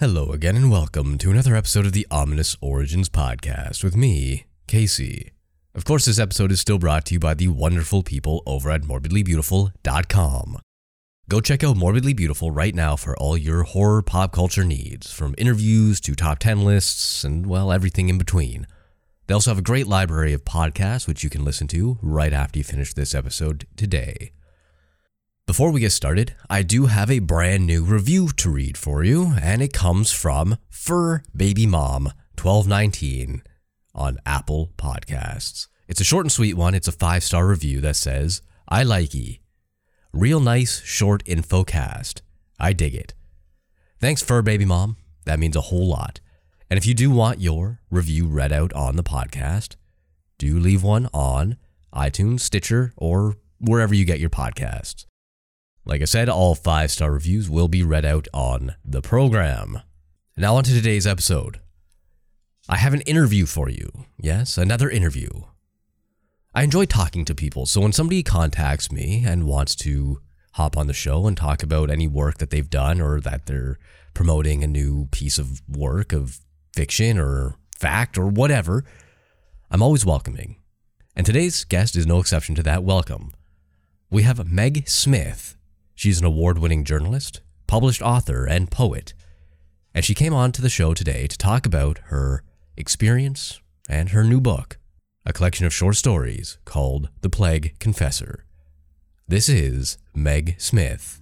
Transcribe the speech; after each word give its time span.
Hello 0.00 0.30
again, 0.30 0.54
and 0.54 0.70
welcome 0.70 1.18
to 1.18 1.28
another 1.32 1.56
episode 1.56 1.84
of 1.84 1.90
the 1.90 2.06
Ominous 2.08 2.56
Origins 2.60 3.08
podcast 3.08 3.82
with 3.82 3.96
me, 3.96 4.44
Casey. 4.68 5.32
Of 5.74 5.84
course, 5.84 6.04
this 6.04 6.20
episode 6.20 6.52
is 6.52 6.60
still 6.60 6.78
brought 6.78 7.04
to 7.06 7.14
you 7.14 7.18
by 7.18 7.34
the 7.34 7.48
wonderful 7.48 8.04
people 8.04 8.44
over 8.46 8.70
at 8.70 8.82
morbidlybeautiful.com. 8.82 10.58
Go 11.28 11.40
check 11.40 11.64
out 11.64 11.76
Morbidly 11.76 12.14
Beautiful 12.14 12.52
right 12.52 12.76
now 12.76 12.94
for 12.94 13.18
all 13.18 13.36
your 13.36 13.64
horror 13.64 14.00
pop 14.00 14.30
culture 14.30 14.62
needs, 14.62 15.10
from 15.10 15.34
interviews 15.36 16.00
to 16.02 16.14
top 16.14 16.38
10 16.38 16.64
lists 16.64 17.24
and, 17.24 17.44
well, 17.44 17.72
everything 17.72 18.08
in 18.08 18.18
between. 18.18 18.68
They 19.26 19.34
also 19.34 19.50
have 19.50 19.58
a 19.58 19.62
great 19.62 19.88
library 19.88 20.32
of 20.32 20.44
podcasts 20.44 21.08
which 21.08 21.24
you 21.24 21.28
can 21.28 21.44
listen 21.44 21.66
to 21.68 21.98
right 22.02 22.32
after 22.32 22.60
you 22.60 22.64
finish 22.64 22.94
this 22.94 23.16
episode 23.16 23.66
today. 23.74 24.30
Before 25.48 25.70
we 25.70 25.80
get 25.80 25.92
started, 25.92 26.34
I 26.50 26.60
do 26.60 26.84
have 26.84 27.10
a 27.10 27.20
brand 27.20 27.66
new 27.66 27.82
review 27.82 28.28
to 28.36 28.50
read 28.50 28.76
for 28.76 29.02
you, 29.02 29.32
and 29.40 29.62
it 29.62 29.72
comes 29.72 30.12
from 30.12 30.58
Fur 30.68 31.22
Baby 31.34 31.66
Mom 31.66 32.12
1219 32.36 33.42
on 33.94 34.18
Apple 34.26 34.72
Podcasts. 34.76 35.68
It's 35.88 36.02
a 36.02 36.04
short 36.04 36.26
and 36.26 36.30
sweet 36.30 36.52
one. 36.52 36.74
It's 36.74 36.86
a 36.86 36.92
five 36.92 37.24
star 37.24 37.46
review 37.46 37.80
that 37.80 37.96
says, 37.96 38.42
I 38.68 38.82
like 38.82 39.14
ye. 39.14 39.40
Real 40.12 40.38
nice, 40.38 40.82
short 40.82 41.22
info 41.24 41.64
cast. 41.64 42.20
I 42.60 42.74
dig 42.74 42.94
it. 42.94 43.14
Thanks, 44.00 44.20
Fur 44.20 44.42
Baby 44.42 44.66
Mom. 44.66 44.98
That 45.24 45.38
means 45.38 45.56
a 45.56 45.62
whole 45.62 45.88
lot. 45.88 46.20
And 46.68 46.76
if 46.76 46.84
you 46.84 46.92
do 46.92 47.10
want 47.10 47.40
your 47.40 47.80
review 47.90 48.26
read 48.26 48.52
out 48.52 48.74
on 48.74 48.96
the 48.96 49.02
podcast, 49.02 49.76
do 50.36 50.58
leave 50.58 50.82
one 50.82 51.08
on 51.14 51.56
iTunes, 51.94 52.40
Stitcher, 52.40 52.92
or 52.98 53.36
wherever 53.58 53.94
you 53.94 54.04
get 54.04 54.20
your 54.20 54.28
podcasts. 54.28 55.06
Like 55.88 56.02
I 56.02 56.04
said, 56.04 56.28
all 56.28 56.54
five 56.54 56.90
star 56.90 57.10
reviews 57.10 57.48
will 57.48 57.66
be 57.66 57.82
read 57.82 58.04
out 58.04 58.28
on 58.34 58.74
the 58.84 59.00
program. 59.00 59.80
Now, 60.36 60.56
on 60.56 60.64
to 60.64 60.70
today's 60.70 61.06
episode. 61.06 61.60
I 62.68 62.76
have 62.76 62.92
an 62.92 63.00
interview 63.02 63.46
for 63.46 63.70
you. 63.70 63.88
Yes, 64.20 64.58
another 64.58 64.90
interview. 64.90 65.30
I 66.54 66.62
enjoy 66.62 66.84
talking 66.84 67.24
to 67.24 67.34
people, 67.34 67.64
so 67.64 67.80
when 67.80 67.94
somebody 67.94 68.22
contacts 68.22 68.92
me 68.92 69.24
and 69.26 69.46
wants 69.46 69.74
to 69.76 70.20
hop 70.52 70.76
on 70.76 70.88
the 70.88 70.92
show 70.92 71.26
and 71.26 71.34
talk 71.34 71.62
about 71.62 71.90
any 71.90 72.06
work 72.06 72.36
that 72.36 72.50
they've 72.50 72.68
done 72.68 73.00
or 73.00 73.18
that 73.20 73.46
they're 73.46 73.78
promoting 74.12 74.62
a 74.62 74.66
new 74.66 75.06
piece 75.06 75.38
of 75.38 75.62
work 75.66 76.12
of 76.12 76.40
fiction 76.74 77.18
or 77.18 77.54
fact 77.78 78.18
or 78.18 78.26
whatever, 78.26 78.84
I'm 79.70 79.82
always 79.82 80.04
welcoming. 80.04 80.56
And 81.16 81.24
today's 81.24 81.64
guest 81.64 81.96
is 81.96 82.06
no 82.06 82.20
exception 82.20 82.54
to 82.56 82.62
that 82.64 82.84
welcome. 82.84 83.32
We 84.10 84.24
have 84.24 84.52
Meg 84.52 84.86
Smith 84.86 85.54
She's 85.98 86.20
an 86.20 86.24
award 86.24 86.60
winning 86.60 86.84
journalist, 86.84 87.40
published 87.66 88.02
author, 88.02 88.44
and 88.46 88.70
poet. 88.70 89.14
And 89.92 90.04
she 90.04 90.14
came 90.14 90.32
on 90.32 90.52
to 90.52 90.62
the 90.62 90.68
show 90.68 90.94
today 90.94 91.26
to 91.26 91.36
talk 91.36 91.66
about 91.66 91.98
her 92.04 92.44
experience 92.76 93.60
and 93.88 94.10
her 94.10 94.22
new 94.22 94.40
book, 94.40 94.78
a 95.26 95.32
collection 95.32 95.66
of 95.66 95.74
short 95.74 95.96
stories 95.96 96.56
called 96.64 97.08
The 97.22 97.28
Plague 97.28 97.74
Confessor. 97.80 98.44
This 99.26 99.48
is 99.48 99.98
Meg 100.14 100.54
Smith. 100.58 101.20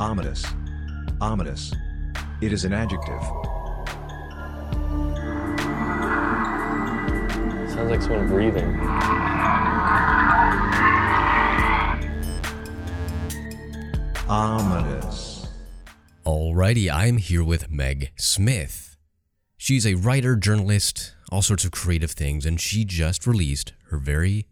Ominous. 0.00 0.46
Ominous. 1.20 1.74
It 2.40 2.54
is 2.54 2.64
an 2.64 2.72
adjective. 2.72 3.20
Sounds 7.70 7.90
like 7.90 8.00
someone 8.00 8.28
breathing. 8.28 8.80
Ominous. 14.28 15.48
Alrighty, 16.24 16.90
I'm 16.90 17.18
here 17.18 17.44
with 17.44 17.70
Meg 17.70 18.12
Smith. 18.16 18.96
She's 19.58 19.86
a 19.86 19.94
writer, 19.94 20.34
journalist, 20.34 21.14
all 21.30 21.42
sorts 21.42 21.64
of 21.64 21.72
creative 21.72 22.12
things, 22.12 22.46
and 22.46 22.58
she 22.58 22.86
just 22.86 23.26
released 23.26 23.74
her 23.90 23.98
very 23.98 24.46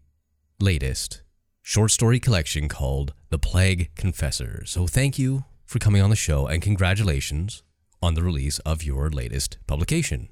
latest 0.60 1.22
short 1.62 1.90
story 1.90 2.20
collection 2.20 2.68
called 2.68 3.14
The 3.30 3.38
Plague 3.38 3.90
Confessor. 3.94 4.64
So 4.66 4.86
thank 4.86 5.18
you 5.18 5.44
for 5.64 5.78
coming 5.78 6.02
on 6.02 6.10
the 6.10 6.16
show 6.16 6.46
and 6.46 6.60
congratulations 6.60 7.62
on 8.02 8.14
the 8.14 8.22
release 8.22 8.58
of 8.60 8.82
your 8.82 9.08
latest 9.08 9.56
publication. 9.66 10.28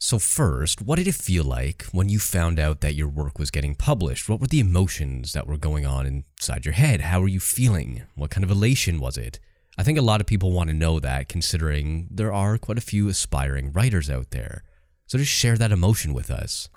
So, 0.00 0.20
first, 0.20 0.80
what 0.80 0.96
did 0.96 1.08
it 1.08 1.16
feel 1.16 1.42
like 1.42 1.82
when 1.90 2.08
you 2.08 2.20
found 2.20 2.60
out 2.60 2.82
that 2.82 2.94
your 2.94 3.08
work 3.08 3.36
was 3.36 3.50
getting 3.50 3.74
published? 3.74 4.28
What 4.28 4.40
were 4.40 4.46
the 4.46 4.60
emotions 4.60 5.32
that 5.32 5.48
were 5.48 5.56
going 5.56 5.86
on 5.86 6.06
inside 6.06 6.64
your 6.64 6.74
head? 6.74 7.00
How 7.00 7.20
were 7.20 7.26
you 7.26 7.40
feeling? 7.40 8.04
What 8.14 8.30
kind 8.30 8.44
of 8.44 8.50
elation 8.50 9.00
was 9.00 9.16
it? 9.16 9.40
I 9.76 9.82
think 9.82 9.98
a 9.98 10.02
lot 10.02 10.20
of 10.20 10.28
people 10.28 10.52
want 10.52 10.70
to 10.70 10.74
know 10.74 11.00
that, 11.00 11.28
considering 11.28 12.06
there 12.12 12.32
are 12.32 12.58
quite 12.58 12.78
a 12.78 12.80
few 12.80 13.08
aspiring 13.08 13.72
writers 13.72 14.08
out 14.08 14.30
there. 14.30 14.62
So, 15.08 15.18
just 15.18 15.32
share 15.32 15.56
that 15.58 15.72
emotion 15.72 16.14
with 16.14 16.30
us. 16.30 16.68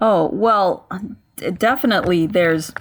Oh, 0.00 0.30
well, 0.32 0.88
definitely 1.36 2.26
there's 2.26 2.72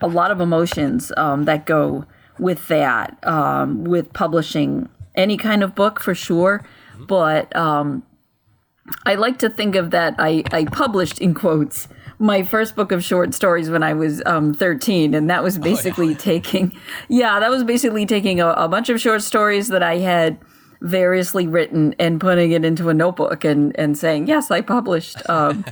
a 0.00 0.08
lot 0.08 0.32
of 0.32 0.40
emotions 0.40 1.12
um, 1.16 1.44
that 1.44 1.64
go 1.64 2.06
with 2.40 2.66
that, 2.66 3.24
um, 3.24 3.84
with 3.84 4.12
publishing 4.12 4.88
any 5.14 5.36
kind 5.36 5.62
of 5.62 5.76
book 5.76 6.00
for 6.00 6.12
sure. 6.12 6.64
But 6.98 7.54
um, 7.54 8.02
I 9.06 9.14
like 9.14 9.38
to 9.38 9.48
think 9.48 9.76
of 9.76 9.90
that. 9.90 10.14
I, 10.18 10.44
I 10.52 10.64
published 10.66 11.18
in 11.18 11.34
quotes 11.34 11.88
my 12.18 12.42
first 12.42 12.76
book 12.76 12.92
of 12.92 13.02
short 13.02 13.34
stories 13.34 13.70
when 13.70 13.82
I 13.82 13.92
was 13.94 14.22
um, 14.26 14.54
13, 14.54 15.14
and 15.14 15.28
that 15.30 15.42
was 15.42 15.58
basically 15.58 16.08
oh, 16.08 16.10
yeah. 16.10 16.16
taking, 16.16 16.72
yeah, 17.08 17.40
that 17.40 17.50
was 17.50 17.64
basically 17.64 18.06
taking 18.06 18.40
a, 18.40 18.48
a, 18.48 18.68
bunch 18.68 18.88
of 18.88 19.00
short 19.00 19.22
stories 19.22 19.68
that 19.68 19.82
I 19.82 19.98
had 19.98 20.38
variously 20.80 21.46
written 21.46 21.94
and 21.98 22.20
putting 22.20 22.52
it 22.52 22.64
into 22.64 22.88
a 22.88 22.94
notebook 22.94 23.44
and 23.44 23.74
and 23.78 23.96
saying, 23.96 24.26
yes, 24.26 24.50
I 24.50 24.60
published 24.60 25.28
um, 25.28 25.64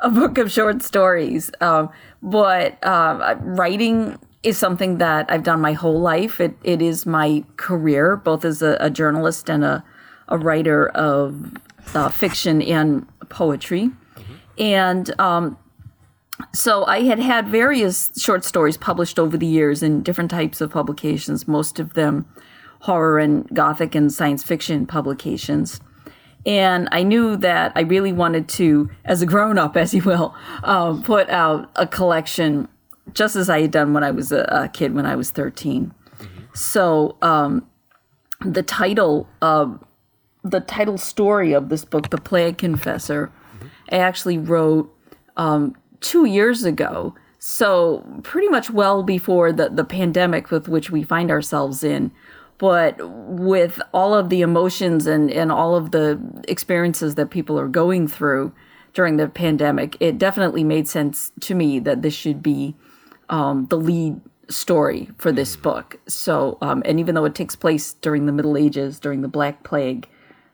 a 0.00 0.10
book 0.10 0.36
of 0.38 0.50
short 0.50 0.82
stories. 0.82 1.50
Um, 1.60 1.90
but 2.22 2.84
uh, 2.84 3.36
writing 3.40 4.18
is 4.42 4.58
something 4.58 4.98
that 4.98 5.30
I've 5.30 5.44
done 5.44 5.60
my 5.60 5.72
whole 5.72 6.00
life. 6.00 6.40
It 6.40 6.56
it 6.64 6.82
is 6.82 7.06
my 7.06 7.44
career, 7.56 8.16
both 8.16 8.44
as 8.44 8.62
a, 8.62 8.76
a 8.80 8.90
journalist 8.90 9.48
and 9.48 9.64
a 9.64 9.84
a 10.28 10.36
writer 10.36 10.88
of 10.90 11.56
uh, 11.94 12.08
fiction 12.08 12.62
and 12.62 13.06
poetry. 13.28 13.90
Mm-hmm. 14.16 14.34
And 14.58 15.20
um, 15.20 15.58
so 16.54 16.84
I 16.84 17.02
had 17.02 17.18
had 17.18 17.48
various 17.48 18.10
short 18.16 18.44
stories 18.44 18.76
published 18.76 19.18
over 19.18 19.36
the 19.36 19.46
years 19.46 19.82
in 19.82 20.02
different 20.02 20.30
types 20.30 20.60
of 20.60 20.70
publications, 20.70 21.48
most 21.48 21.78
of 21.78 21.94
them 21.94 22.26
horror 22.80 23.18
and 23.18 23.48
gothic 23.52 23.94
and 23.94 24.12
science 24.12 24.42
fiction 24.42 24.86
publications. 24.86 25.80
And 26.46 26.88
I 26.92 27.02
knew 27.02 27.36
that 27.36 27.72
I 27.74 27.80
really 27.80 28.12
wanted 28.12 28.48
to, 28.50 28.88
as 29.04 29.20
a 29.20 29.26
grown 29.26 29.58
up, 29.58 29.76
as 29.76 29.92
you 29.92 30.02
will, 30.02 30.34
um, 30.62 31.02
put 31.02 31.28
out 31.28 31.70
a 31.76 31.86
collection 31.86 32.68
just 33.12 33.36
as 33.36 33.50
I 33.50 33.62
had 33.62 33.70
done 33.70 33.92
when 33.92 34.04
I 34.04 34.10
was 34.10 34.32
a, 34.32 34.42
a 34.50 34.68
kid, 34.68 34.94
when 34.94 35.06
I 35.06 35.16
was 35.16 35.30
13. 35.30 35.92
Mm-hmm. 36.18 36.26
So 36.54 37.16
um, 37.22 37.68
the 38.40 38.62
title 38.62 39.28
of 39.42 39.82
the 40.50 40.60
title 40.60 40.98
story 40.98 41.52
of 41.52 41.68
this 41.68 41.84
book, 41.84 42.10
The 42.10 42.18
Plague 42.18 42.58
Confessor, 42.58 43.30
I 43.90 43.96
actually 43.96 44.38
wrote 44.38 44.94
um, 45.36 45.74
two 46.00 46.24
years 46.24 46.64
ago. 46.64 47.14
So 47.38 48.04
pretty 48.22 48.48
much 48.48 48.70
well 48.70 49.02
before 49.02 49.52
the, 49.52 49.68
the 49.68 49.84
pandemic 49.84 50.50
with 50.50 50.68
which 50.68 50.90
we 50.90 51.02
find 51.02 51.30
ourselves 51.30 51.84
in. 51.84 52.10
But 52.58 52.96
with 53.00 53.80
all 53.94 54.14
of 54.14 54.30
the 54.30 54.40
emotions 54.40 55.06
and, 55.06 55.30
and 55.30 55.52
all 55.52 55.76
of 55.76 55.92
the 55.92 56.20
experiences 56.48 57.14
that 57.14 57.30
people 57.30 57.58
are 57.58 57.68
going 57.68 58.08
through 58.08 58.52
during 58.94 59.16
the 59.16 59.28
pandemic, 59.28 59.96
it 60.00 60.18
definitely 60.18 60.64
made 60.64 60.88
sense 60.88 61.30
to 61.40 61.54
me 61.54 61.78
that 61.78 62.02
this 62.02 62.14
should 62.14 62.42
be 62.42 62.74
um, 63.28 63.66
the 63.66 63.76
lead 63.76 64.20
story 64.48 65.08
for 65.18 65.30
this 65.30 65.54
book. 65.54 66.00
So, 66.08 66.58
um, 66.60 66.82
and 66.84 66.98
even 66.98 67.14
though 67.14 67.26
it 67.26 67.36
takes 67.36 67.54
place 67.54 67.92
during 67.94 68.26
the 68.26 68.32
Middle 68.32 68.56
Ages, 68.56 68.98
during 68.98 69.22
the 69.22 69.28
Black 69.28 69.62
Plague, 69.62 70.08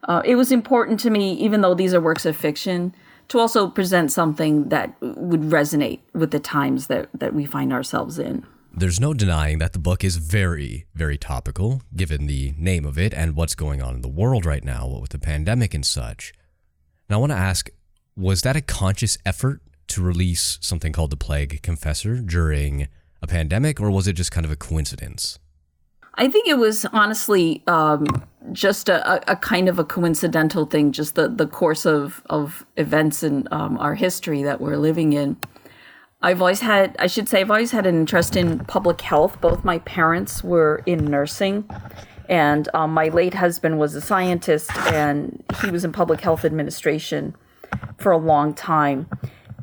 uh, 0.08 0.22
it 0.24 0.36
was 0.36 0.52
important 0.52 1.00
to 1.00 1.10
me, 1.10 1.32
even 1.34 1.60
though 1.60 1.74
these 1.74 1.94
are 1.94 2.00
works 2.00 2.26
of 2.26 2.36
fiction, 2.36 2.94
to 3.28 3.38
also 3.38 3.68
present 3.68 4.12
something 4.12 4.68
that 4.68 4.94
would 5.00 5.40
resonate 5.42 6.00
with 6.12 6.30
the 6.30 6.40
times 6.40 6.88
that, 6.88 7.08
that 7.14 7.34
we 7.34 7.46
find 7.46 7.72
ourselves 7.72 8.18
in. 8.18 8.44
There's 8.76 9.00
no 9.00 9.14
denying 9.14 9.58
that 9.58 9.72
the 9.72 9.78
book 9.78 10.02
is 10.02 10.16
very, 10.16 10.86
very 10.94 11.16
topical, 11.16 11.82
given 11.94 12.26
the 12.26 12.54
name 12.58 12.84
of 12.84 12.98
it 12.98 13.14
and 13.14 13.36
what's 13.36 13.54
going 13.54 13.80
on 13.80 13.94
in 13.94 14.02
the 14.02 14.08
world 14.08 14.44
right 14.44 14.64
now 14.64 14.86
what 14.86 15.00
with 15.00 15.10
the 15.10 15.18
pandemic 15.18 15.74
and 15.74 15.86
such. 15.86 16.32
Now, 17.08 17.16
I 17.16 17.20
want 17.20 17.32
to 17.32 17.38
ask 17.38 17.70
was 18.16 18.42
that 18.42 18.56
a 18.56 18.60
conscious 18.60 19.18
effort 19.24 19.60
to 19.88 20.02
release 20.02 20.58
something 20.60 20.92
called 20.92 21.10
The 21.10 21.16
Plague 21.16 21.62
Confessor 21.62 22.16
during 22.16 22.88
a 23.22 23.26
pandemic, 23.26 23.80
or 23.80 23.90
was 23.90 24.06
it 24.06 24.14
just 24.14 24.30
kind 24.30 24.44
of 24.44 24.52
a 24.52 24.56
coincidence? 24.56 25.38
I 26.16 26.28
think 26.28 26.46
it 26.46 26.58
was 26.58 26.84
honestly 26.86 27.62
um, 27.66 28.06
just 28.52 28.88
a, 28.88 29.30
a, 29.30 29.36
kind 29.36 29.68
of 29.68 29.78
a 29.78 29.84
coincidental 29.84 30.66
thing, 30.66 30.92
just 30.92 31.16
the, 31.16 31.28
the 31.28 31.46
course 31.46 31.84
of, 31.84 32.22
of 32.30 32.64
events 32.76 33.22
in 33.22 33.48
um, 33.50 33.76
our 33.78 33.94
history 33.94 34.42
that 34.44 34.60
we're 34.60 34.76
living 34.76 35.12
in. 35.12 35.36
I've 36.22 36.40
always 36.40 36.60
had, 36.60 36.96
I 36.98 37.06
should 37.06 37.28
say, 37.28 37.40
I've 37.40 37.50
always 37.50 37.72
had 37.72 37.86
an 37.86 37.96
interest 37.96 38.36
in 38.36 38.60
public 38.60 39.00
health. 39.00 39.40
Both 39.40 39.64
my 39.64 39.78
parents 39.80 40.42
were 40.42 40.82
in 40.86 41.04
nursing. 41.04 41.68
And 42.28 42.68
um, 42.72 42.94
my 42.94 43.08
late 43.08 43.34
husband 43.34 43.78
was 43.78 43.94
a 43.94 44.00
scientist, 44.00 44.74
and 44.86 45.44
he 45.60 45.70
was 45.70 45.84
in 45.84 45.92
public 45.92 46.22
health 46.22 46.44
administration 46.44 47.36
for 47.98 48.12
a 48.12 48.16
long 48.16 48.54
time. 48.54 49.06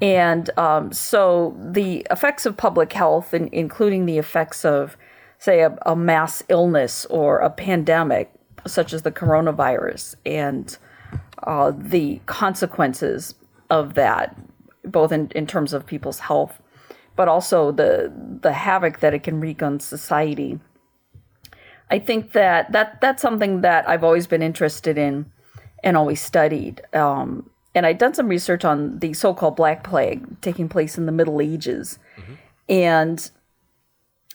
And 0.02 0.50
um, 0.58 0.94
so 0.94 1.58
the 1.60 2.06
effects 2.12 2.46
of 2.46 2.58
public 2.58 2.94
health, 2.94 3.34
in, 3.34 3.50
including 3.52 4.06
the 4.06 4.20
effects 4.20 4.64
of, 4.64 4.98
say, 5.42 5.62
a, 5.62 5.76
a, 5.88 5.96
mass 5.96 6.44
illness 6.50 7.06
or 7.06 7.40
a 7.40 7.50
pandemic, 7.50 8.32
such 8.68 8.94
as 8.94 9.02
the 9.02 9.12
coronavirus, 9.12 10.14
and 10.24 10.78
uh, 11.44 11.72
the 11.76 12.22
consequences 12.28 13.34
of 13.72 13.96
that, 13.96 14.38
both 14.86 15.12
in, 15.12 15.32
in 15.34 15.48
terms 15.48 15.74
of 15.74 15.88
people's 15.88 16.20
health, 16.20 16.62
but 17.16 17.28
also 17.28 17.72
the 17.72 18.14
the 18.42 18.54
havoc 18.54 19.00
that 19.00 19.16
it 19.16 19.24
can 19.24 19.40
wreak 19.40 19.64
on 19.64 19.80
society. 19.80 20.60
I 21.90 21.98
think 21.98 22.34
that, 22.34 22.72
that 22.72 23.02
that's 23.02 23.22
something 23.22 23.62
that 23.62 23.90
I've 23.90 24.04
always 24.04 24.28
been 24.28 24.44
interested 24.44 24.98
in 24.98 25.26
and 25.84 25.98
always 25.98 26.22
studied. 26.22 26.82
Um, 26.94 27.50
and 27.74 27.86
I'd 27.86 27.98
done 27.98 28.14
some 28.14 28.28
research 28.28 28.64
on 28.64 29.00
the 29.00 29.14
so-called 29.14 29.56
Black 29.56 29.84
Plague 29.84 30.40
taking 30.42 30.70
place 30.70 30.98
in 30.98 31.08
the 31.08 31.12
Middle 31.12 31.42
Ages, 31.42 31.98
mm-hmm. 32.16 32.34
and 32.70 33.32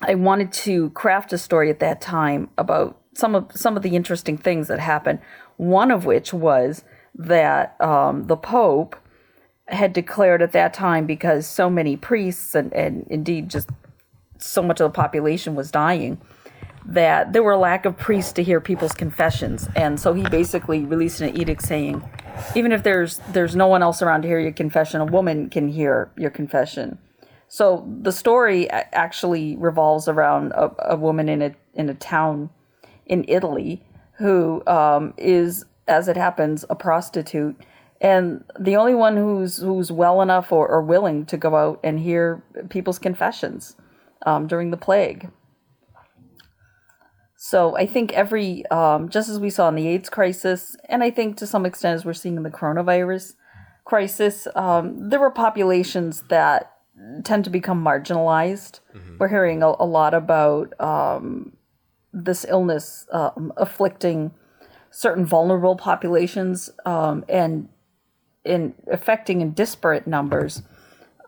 I 0.02 0.14
wanted 0.14 0.52
to 0.52 0.90
craft 0.90 1.32
a 1.32 1.38
story 1.38 1.70
at 1.70 1.80
that 1.80 2.00
time 2.00 2.50
about 2.58 3.00
some 3.14 3.34
of 3.34 3.50
some 3.54 3.76
of 3.76 3.82
the 3.82 3.96
interesting 3.96 4.36
things 4.36 4.68
that 4.68 4.78
happened. 4.78 5.20
One 5.56 5.90
of 5.90 6.04
which 6.04 6.34
was 6.34 6.84
that 7.14 7.80
um, 7.80 8.26
the 8.26 8.36
Pope 8.36 8.96
had 9.68 9.92
declared 9.92 10.42
at 10.42 10.52
that 10.52 10.72
time 10.74 11.06
because 11.06 11.46
so 11.46 11.68
many 11.68 11.96
priests 11.96 12.54
and, 12.54 12.72
and 12.72 13.06
indeed 13.10 13.50
just 13.50 13.68
so 14.38 14.62
much 14.62 14.80
of 14.80 14.92
the 14.92 14.94
population 14.94 15.54
was 15.54 15.70
dying 15.70 16.20
that 16.84 17.32
there 17.32 17.42
were 17.42 17.52
a 17.52 17.58
lack 17.58 17.84
of 17.84 17.96
priests 17.96 18.32
to 18.32 18.44
hear 18.44 18.60
people's 18.60 18.92
confessions 18.92 19.68
and 19.74 19.98
so 19.98 20.14
he 20.14 20.22
basically 20.28 20.84
released 20.84 21.20
an 21.20 21.36
edict 21.36 21.62
saying 21.62 22.00
even 22.54 22.70
if 22.70 22.84
there's 22.84 23.18
there's 23.30 23.56
no 23.56 23.66
one 23.66 23.82
else 23.82 24.02
around 24.02 24.22
to 24.22 24.28
hear 24.28 24.38
your 24.38 24.52
confession 24.52 25.00
a 25.00 25.04
woman 25.04 25.48
can 25.48 25.66
hear 25.66 26.12
your 26.16 26.30
confession 26.30 26.96
so 27.48 27.86
the 28.02 28.12
story 28.12 28.68
actually 28.70 29.56
revolves 29.56 30.08
around 30.08 30.52
a, 30.52 30.70
a 30.90 30.96
woman 30.96 31.28
in 31.28 31.42
a 31.42 31.54
in 31.74 31.88
a 31.88 31.94
town 31.94 32.50
in 33.06 33.24
Italy 33.28 33.82
who 34.18 34.66
um, 34.66 35.14
is 35.16 35.64
as 35.86 36.08
it 36.08 36.16
happens 36.16 36.64
a 36.68 36.74
prostitute 36.74 37.56
and 38.00 38.44
the 38.58 38.76
only 38.76 38.94
one 38.94 39.16
who's 39.16 39.58
who's 39.58 39.90
well 39.90 40.20
enough 40.20 40.52
or, 40.52 40.68
or 40.68 40.82
willing 40.82 41.24
to 41.26 41.36
go 41.36 41.56
out 41.56 41.80
and 41.82 42.00
hear 42.00 42.42
people's 42.68 42.98
confessions 42.98 43.76
um, 44.24 44.46
during 44.46 44.70
the 44.70 44.76
plague. 44.76 45.30
So 47.36 47.76
I 47.76 47.86
think 47.86 48.12
every 48.12 48.66
um, 48.66 49.08
just 49.08 49.28
as 49.28 49.38
we 49.38 49.50
saw 49.50 49.68
in 49.68 49.76
the 49.76 49.86
AIDS 49.88 50.10
crisis, 50.10 50.76
and 50.88 51.02
I 51.02 51.10
think 51.10 51.36
to 51.38 51.46
some 51.46 51.64
extent 51.64 51.94
as 51.94 52.04
we're 52.04 52.12
seeing 52.12 52.36
in 52.36 52.42
the 52.42 52.50
coronavirus 52.50 53.34
crisis, 53.84 54.48
um, 54.56 55.10
there 55.10 55.20
were 55.20 55.30
populations 55.30 56.22
that 56.28 56.75
tend 57.24 57.44
to 57.44 57.50
become 57.50 57.82
marginalized. 57.82 58.80
Mm-hmm. 58.94 59.16
We're 59.18 59.28
hearing 59.28 59.62
a, 59.62 59.74
a 59.78 59.86
lot 59.86 60.14
about 60.14 60.78
um, 60.80 61.56
this 62.12 62.46
illness 62.48 63.06
um, 63.12 63.52
afflicting 63.56 64.32
certain 64.90 65.26
vulnerable 65.26 65.76
populations 65.76 66.70
um, 66.84 67.24
and 67.28 67.68
in 68.44 68.74
affecting 68.90 69.40
in 69.40 69.52
disparate 69.52 70.06
numbers 70.06 70.62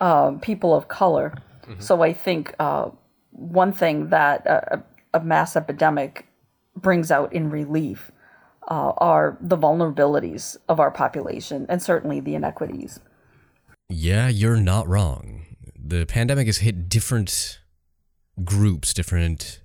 uh, 0.00 0.32
people 0.40 0.74
of 0.74 0.88
color. 0.88 1.34
Mm-hmm. 1.62 1.80
So 1.80 2.02
I 2.02 2.12
think 2.12 2.54
uh, 2.58 2.90
one 3.30 3.72
thing 3.72 4.08
that 4.08 4.46
a, 4.46 4.82
a, 5.12 5.20
mass 5.20 5.56
epidemic 5.56 6.26
brings 6.76 7.10
out 7.10 7.32
in 7.32 7.50
relief 7.50 8.12
uh, 8.70 8.92
are 8.96 9.36
the 9.40 9.56
vulnerabilities 9.56 10.56
of 10.68 10.78
our 10.80 10.90
population 10.90 11.66
and 11.68 11.82
certainly 11.82 12.20
the 12.20 12.34
inequities. 12.34 13.00
Yeah, 13.88 14.28
you're 14.28 14.56
not 14.56 14.86
wrong. 14.86 15.47
The 15.88 16.04
pandemic 16.04 16.46
has 16.48 16.58
hit 16.58 16.90
different 16.90 17.60
groups, 18.44 18.92
different 18.92 19.62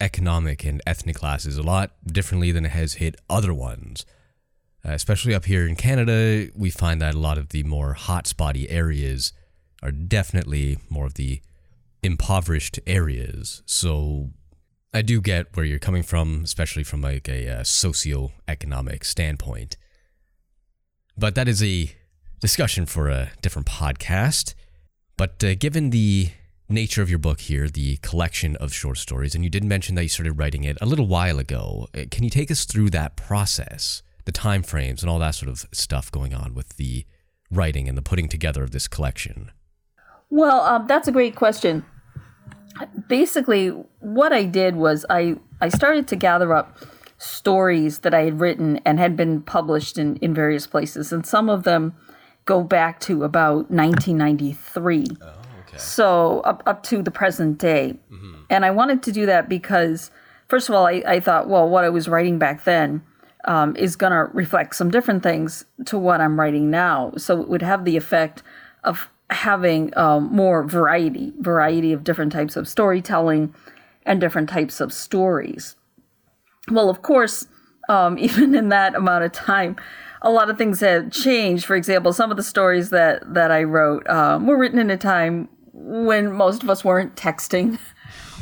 economic 0.00 0.64
and 0.64 0.80
ethnic 0.86 1.16
classes 1.16 1.58
a 1.58 1.64
lot 1.64 1.96
differently 2.06 2.52
than 2.52 2.64
it 2.64 2.70
has 2.70 2.94
hit 2.94 3.16
other 3.28 3.52
ones. 3.52 4.06
Uh, 4.86 4.92
especially 4.92 5.34
up 5.34 5.46
here 5.46 5.66
in 5.66 5.74
Canada, 5.74 6.48
we 6.54 6.70
find 6.70 7.02
that 7.02 7.16
a 7.16 7.18
lot 7.18 7.38
of 7.38 7.48
the 7.48 7.64
more 7.64 7.96
hotspotty 7.98 8.66
areas 8.68 9.32
are 9.82 9.90
definitely 9.90 10.78
more 10.88 11.06
of 11.06 11.14
the 11.14 11.40
impoverished 12.04 12.78
areas. 12.86 13.64
So 13.66 14.30
I 14.92 15.02
do 15.02 15.20
get 15.20 15.56
where 15.56 15.66
you're 15.66 15.80
coming 15.80 16.04
from, 16.04 16.42
especially 16.44 16.84
from 16.84 17.00
like 17.00 17.28
a, 17.28 17.48
a 17.48 17.60
uh, 17.60 17.64
socio-economic 17.64 19.04
standpoint. 19.04 19.76
But 21.18 21.34
that 21.34 21.48
is 21.48 21.64
a 21.64 21.90
discussion 22.38 22.86
for 22.86 23.08
a 23.08 23.32
different 23.42 23.66
podcast. 23.66 24.54
But 25.16 25.42
uh, 25.44 25.54
given 25.54 25.90
the 25.90 26.30
nature 26.68 27.02
of 27.02 27.10
your 27.10 27.18
book 27.18 27.40
here, 27.40 27.68
the 27.68 27.98
collection 27.98 28.56
of 28.56 28.72
short 28.72 28.98
stories, 28.98 29.34
and 29.34 29.44
you 29.44 29.50
did 29.50 29.64
mention 29.64 29.94
that 29.94 30.02
you 30.02 30.08
started 30.08 30.32
writing 30.32 30.64
it 30.64 30.76
a 30.80 30.86
little 30.86 31.06
while 31.06 31.38
ago, 31.38 31.88
uh, 31.94 32.04
can 32.10 32.24
you 32.24 32.30
take 32.30 32.50
us 32.50 32.64
through 32.64 32.90
that 32.90 33.16
process? 33.16 34.02
the 34.24 34.32
time 34.32 34.62
frames 34.62 35.02
and 35.02 35.10
all 35.10 35.18
that 35.18 35.34
sort 35.34 35.50
of 35.50 35.66
stuff 35.72 36.10
going 36.10 36.34
on 36.34 36.54
with 36.54 36.76
the 36.76 37.04
writing 37.50 37.88
and 37.88 37.96
the 37.96 38.02
putting 38.02 38.28
together 38.28 38.62
of 38.62 38.70
this 38.70 38.88
collection? 38.88 39.50
Well, 40.30 40.60
um, 40.62 40.86
that's 40.86 41.08
a 41.08 41.12
great 41.12 41.36
question. 41.36 41.84
Basically, 43.08 43.68
what 44.00 44.32
I 44.32 44.44
did 44.44 44.76
was 44.76 45.06
I, 45.08 45.36
I 45.60 45.68
started 45.68 46.08
to 46.08 46.16
gather 46.16 46.52
up 46.54 46.78
stories 47.18 48.00
that 48.00 48.12
I 48.12 48.22
had 48.22 48.40
written 48.40 48.80
and 48.84 48.98
had 48.98 49.16
been 49.16 49.42
published 49.42 49.96
in, 49.96 50.16
in 50.16 50.34
various 50.34 50.66
places, 50.66 51.12
and 51.12 51.24
some 51.24 51.48
of 51.48 51.62
them 51.62 51.94
go 52.44 52.62
back 52.62 53.00
to 53.00 53.24
about 53.24 53.70
1993. 53.70 55.06
Oh, 55.20 55.26
okay. 55.26 55.78
So 55.78 56.40
up, 56.40 56.62
up 56.66 56.82
to 56.84 57.02
the 57.02 57.10
present 57.10 57.58
day. 57.58 57.98
Mm-hmm. 58.12 58.34
And 58.50 58.64
I 58.64 58.70
wanted 58.70 59.02
to 59.04 59.12
do 59.12 59.26
that 59.26 59.48
because, 59.48 60.10
first 60.48 60.68
of 60.68 60.74
all, 60.74 60.86
I, 60.86 61.02
I 61.06 61.20
thought, 61.20 61.48
well, 61.48 61.68
what 61.68 61.84
I 61.84 61.88
was 61.88 62.08
writing 62.08 62.38
back 62.38 62.64
then 62.64 63.02
um, 63.44 63.76
is 63.76 63.96
going 63.96 64.12
to 64.12 64.30
reflect 64.32 64.76
some 64.76 64.90
different 64.90 65.22
things 65.22 65.64
to 65.86 65.98
what 65.98 66.20
I'm 66.20 66.38
writing 66.38 66.70
now. 66.70 67.12
So 67.16 67.40
it 67.40 67.48
would 67.48 67.62
have 67.62 67.84
the 67.84 67.96
effect 67.96 68.42
of 68.84 69.08
having 69.30 69.96
um, 69.96 70.24
more 70.32 70.62
variety, 70.64 71.32
variety 71.38 71.92
of 71.92 72.04
different 72.04 72.32
types 72.32 72.56
of 72.56 72.68
storytelling 72.68 73.54
and 74.04 74.20
different 74.20 74.48
types 74.48 74.80
of 74.80 74.92
stories. 74.92 75.76
Well, 76.70 76.90
of 76.90 77.02
course, 77.02 77.46
um, 77.88 78.18
even 78.18 78.54
in 78.54 78.68
that 78.68 78.94
amount 78.94 79.24
of 79.24 79.32
time, 79.32 79.76
a 80.24 80.30
lot 80.30 80.50
of 80.50 80.58
things 80.58 80.80
have 80.80 81.12
changed. 81.12 81.64
For 81.66 81.76
example, 81.76 82.12
some 82.12 82.30
of 82.30 82.36
the 82.36 82.42
stories 82.42 82.90
that 82.90 83.34
that 83.34 83.50
I 83.52 83.62
wrote 83.62 84.08
um, 84.08 84.46
were 84.46 84.58
written 84.58 84.78
in 84.78 84.90
a 84.90 84.96
time 84.96 85.48
when 85.72 86.32
most 86.32 86.62
of 86.62 86.70
us 86.70 86.84
weren't 86.84 87.14
texting. 87.14 87.78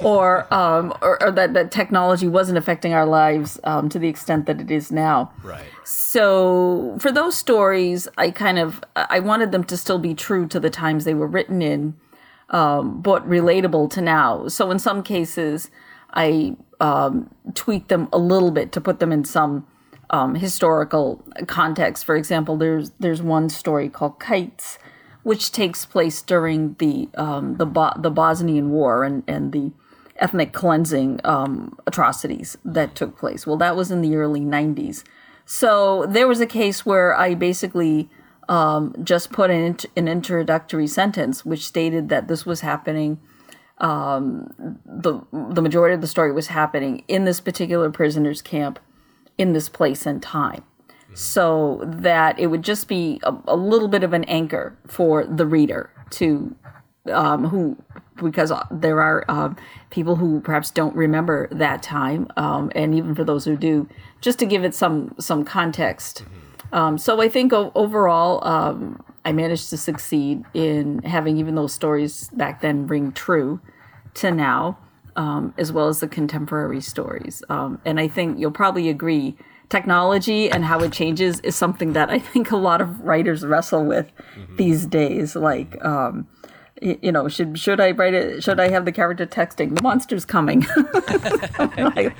or, 0.02 0.52
um, 0.52 0.92
or, 1.02 1.22
or 1.22 1.30
that, 1.30 1.54
that 1.54 1.70
technology 1.70 2.26
wasn't 2.26 2.58
affecting 2.58 2.92
our 2.94 3.06
lives 3.06 3.60
um, 3.64 3.88
to 3.90 3.98
the 3.98 4.08
extent 4.08 4.46
that 4.46 4.60
it 4.60 4.70
is 4.70 4.90
now. 4.90 5.32
Right. 5.42 5.64
So 5.84 6.96
for 6.98 7.12
those 7.12 7.36
stories, 7.36 8.08
I 8.16 8.30
kind 8.30 8.58
of 8.58 8.82
I 8.96 9.20
wanted 9.20 9.52
them 9.52 9.64
to 9.64 9.76
still 9.76 9.98
be 9.98 10.14
true 10.14 10.46
to 10.48 10.58
the 10.58 10.70
times 10.70 11.04
they 11.04 11.14
were 11.14 11.26
written 11.26 11.62
in, 11.62 11.94
um, 12.50 13.00
but 13.00 13.28
relatable 13.28 13.90
to 13.90 14.00
now. 14.00 14.48
So 14.48 14.70
in 14.70 14.78
some 14.78 15.02
cases, 15.02 15.70
I 16.14 16.56
um, 16.80 17.32
tweaked 17.54 17.88
them 17.88 18.08
a 18.12 18.18
little 18.18 18.50
bit 18.50 18.72
to 18.72 18.80
put 18.80 18.98
them 18.98 19.12
in 19.12 19.24
some 19.24 19.66
um, 20.12 20.35
historical 20.35 21.25
context. 21.47 22.04
For 22.04 22.16
example, 22.16 22.57
there's 22.57 22.90
there's 23.00 23.23
one 23.23 23.49
story 23.49 23.88
called 23.88 24.21
Kites, 24.21 24.78
which 25.23 25.50
takes 25.50 25.87
place 25.87 26.23
during 26.23 26.75
the 26.75 27.09
um, 27.16 27.57
the 27.57 27.66
Bo- 27.66 27.95
the 27.97 28.11
Bosnian 28.11 28.71
War 28.71 29.04
and 29.04 29.25
and 29.26 29.52
the 29.52 29.73
ethnic 30.16 30.52
cleansing 30.52 31.21
um, 31.25 31.76
atrocities 31.87 32.57
that 32.64 32.95
took 32.95 33.19
place. 33.19 33.47
Well, 33.47 33.57
that 33.57 33.75
was 33.75 33.90
in 33.90 34.02
the 34.02 34.14
early 34.14 34.40
90s. 34.40 35.02
So 35.45 36.07
there 36.09 36.28
was 36.28 36.40
a 36.40 36.47
case 36.47 36.87
where 36.87 37.16
I 37.16 37.35
basically 37.35 38.09
um, 38.49 38.95
just 39.02 39.33
put 39.33 39.50
an, 39.50 39.76
an 39.97 40.09
introductory 40.09 40.87
sentence 40.87 41.45
which 41.45 41.66
stated 41.66 42.09
that 42.11 42.28
this 42.28 42.47
was 42.47 42.61
happening. 42.61 43.21
Um, 43.78 44.78
the 44.87 45.21
the 45.33 45.62
majority 45.62 45.95
of 45.95 46.00
the 46.00 46.07
story 46.07 46.31
was 46.31 46.49
happening 46.49 47.02
in 47.09 47.25
this 47.25 47.40
particular 47.40 47.90
prisoners 47.90 48.40
camp, 48.40 48.78
in 49.38 49.52
this 49.52 49.68
place 49.68 50.06
and 50.06 50.22
time, 50.22 50.62
so 51.14 51.80
that 51.84 52.38
it 52.38 52.48
would 52.48 52.62
just 52.62 52.88
be 52.88 53.20
a, 53.22 53.34
a, 53.46 53.56
little 53.56 53.88
bit 53.88 54.02
of 54.02 54.12
an 54.12 54.24
anchor 54.24 54.76
for 54.86 55.24
the 55.24 55.46
reader 55.46 55.90
to 56.10 56.54
um, 57.10 57.48
who 57.48 57.76
because 58.22 58.52
there 58.70 59.00
are 59.00 59.24
um, 59.28 59.56
people 59.90 60.16
who 60.16 60.40
perhaps 60.40 60.70
don't 60.70 60.94
remember 60.94 61.48
that 61.50 61.82
time, 61.82 62.28
um, 62.36 62.70
and 62.74 62.94
even 62.94 63.14
for 63.14 63.24
those 63.24 63.44
who 63.44 63.56
do, 63.56 63.88
just 64.20 64.38
to 64.38 64.46
give 64.46 64.64
it 64.64 64.74
some 64.74 65.14
some 65.18 65.44
context. 65.44 66.24
Um, 66.72 66.96
so 66.96 67.20
I 67.20 67.28
think 67.28 67.52
overall, 67.52 68.46
um, 68.46 69.04
I 69.24 69.32
managed 69.32 69.68
to 69.70 69.76
succeed 69.76 70.44
in 70.54 71.02
having 71.02 71.36
even 71.36 71.54
those 71.54 71.74
stories 71.74 72.28
back 72.30 72.60
then 72.60 72.86
ring 72.86 73.12
true 73.12 73.60
to 74.14 74.30
now. 74.30 74.78
Um, 75.16 75.54
as 75.59 75.73
well 75.73 75.88
as 75.88 76.00
the 76.00 76.09
contemporary 76.09 76.81
stories. 76.81 77.42
Um, 77.49 77.81
and 77.85 77.99
I 78.00 78.09
think 78.09 78.38
you'll 78.38 78.50
probably 78.50 78.88
agree 78.88 79.37
technology 79.69 80.50
and 80.50 80.64
how 80.64 80.81
it 80.81 80.92
changes 80.92 81.40
is 81.40 81.57
something 81.57 81.95
that 81.95 82.11
I 82.11 82.19
think 82.19 82.50
a 82.50 82.57
lot 82.57 82.81
of 82.81 83.00
writers 83.00 83.45
wrestle 83.45 83.85
with 83.85 84.12
these 84.57 84.85
days. 84.87 85.35
Like, 85.35 85.83
um, 85.85 86.26
y- 86.83 86.99
you 87.00 87.11
know, 87.11 87.26
should 87.28 87.59
should 87.59 87.81
I 87.81 87.92
write 87.92 88.12
it? 88.12 88.42
Should 88.45 88.61
I 88.61 88.69
have 88.69 88.85
the 88.85 88.92
character 88.92 89.25
texting 89.26 89.75
the 89.75 89.83
monster's 89.83 90.25
coming, 90.26 90.66
like 91.78 92.14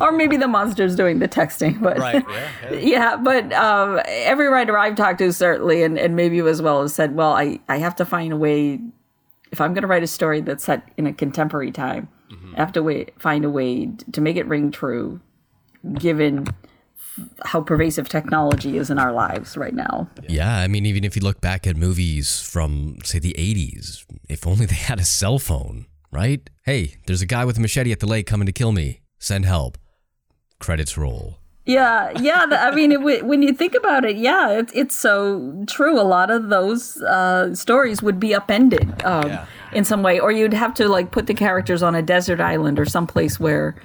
or 0.00 0.12
maybe 0.12 0.36
the 0.36 0.48
monster's 0.48 0.96
doing 0.96 1.18
the 1.20 1.28
texting? 1.28 1.80
But 1.80 1.98
Right, 1.98 2.24
yeah, 2.28 2.50
yeah. 2.72 2.78
yeah, 2.78 3.16
but 3.16 3.52
um, 3.52 4.00
every 4.06 4.48
writer 4.48 4.76
I've 4.76 4.96
talked 4.96 5.18
to 5.18 5.32
certainly, 5.32 5.82
and, 5.82 5.98
and 5.98 6.16
maybe 6.16 6.36
you 6.36 6.48
as 6.48 6.60
well, 6.60 6.82
has 6.82 6.94
said, 6.94 7.14
well, 7.14 7.32
I, 7.32 7.60
I 7.68 7.78
have 7.78 7.94
to 7.96 8.04
find 8.04 8.32
a 8.32 8.36
way, 8.36 8.80
if 9.52 9.60
I'm 9.60 9.74
going 9.74 9.82
to 9.82 9.88
write 9.88 10.02
a 10.02 10.06
story 10.08 10.40
that's 10.40 10.64
set 10.64 10.88
in 10.96 11.06
a 11.06 11.12
contemporary 11.12 11.70
time, 11.70 12.08
I 12.30 12.58
have 12.58 12.72
to 12.72 12.82
wait, 12.82 13.20
find 13.20 13.44
a 13.44 13.50
way 13.50 13.90
to 14.12 14.20
make 14.20 14.36
it 14.36 14.46
ring 14.46 14.70
true, 14.70 15.20
given 15.94 16.46
how 17.44 17.60
pervasive 17.62 18.08
technology 18.08 18.76
is 18.76 18.90
in 18.90 18.98
our 18.98 19.12
lives 19.12 19.56
right 19.56 19.74
now. 19.74 20.08
Yeah, 20.28 20.58
I 20.58 20.68
mean, 20.68 20.86
even 20.86 21.04
if 21.04 21.16
you 21.16 21.22
look 21.22 21.40
back 21.40 21.66
at 21.66 21.76
movies 21.76 22.40
from, 22.40 22.98
say, 23.04 23.18
the 23.18 23.34
80s, 23.38 24.04
if 24.28 24.46
only 24.46 24.66
they 24.66 24.74
had 24.74 25.00
a 25.00 25.04
cell 25.04 25.38
phone, 25.38 25.86
right? 26.10 26.48
Hey, 26.64 26.96
there's 27.06 27.22
a 27.22 27.26
guy 27.26 27.44
with 27.44 27.58
a 27.58 27.60
machete 27.60 27.92
at 27.92 28.00
the 28.00 28.06
lake 28.06 28.26
coming 28.26 28.46
to 28.46 28.52
kill 28.52 28.72
me. 28.72 29.00
Send 29.18 29.44
help. 29.44 29.78
Credits 30.58 30.96
roll. 30.96 31.38
Yeah, 31.66 32.12
yeah. 32.20 32.46
th- 32.46 32.60
I 32.60 32.70
mean, 32.72 32.92
it, 32.92 33.26
when 33.26 33.42
you 33.42 33.52
think 33.52 33.74
about 33.74 34.04
it, 34.04 34.16
yeah, 34.16 34.50
it's 34.50 34.72
it's 34.72 34.94
so 34.94 35.64
true. 35.66 36.00
A 36.00 36.04
lot 36.04 36.30
of 36.30 36.48
those 36.48 37.02
uh, 37.02 37.54
stories 37.56 38.02
would 38.02 38.20
be 38.20 38.34
upended 38.34 39.02
um, 39.04 39.36
in 39.76 39.84
some 39.84 40.02
way, 40.02 40.18
or 40.18 40.32
you'd 40.32 40.54
have 40.54 40.72
to 40.74 40.88
like 40.88 41.10
put 41.10 41.26
the 41.26 41.34
characters 41.34 41.82
on 41.82 41.94
a 41.94 42.00
desert 42.00 42.40
island 42.40 42.78
or 42.78 42.86
someplace 42.86 43.38
where, 43.38 43.76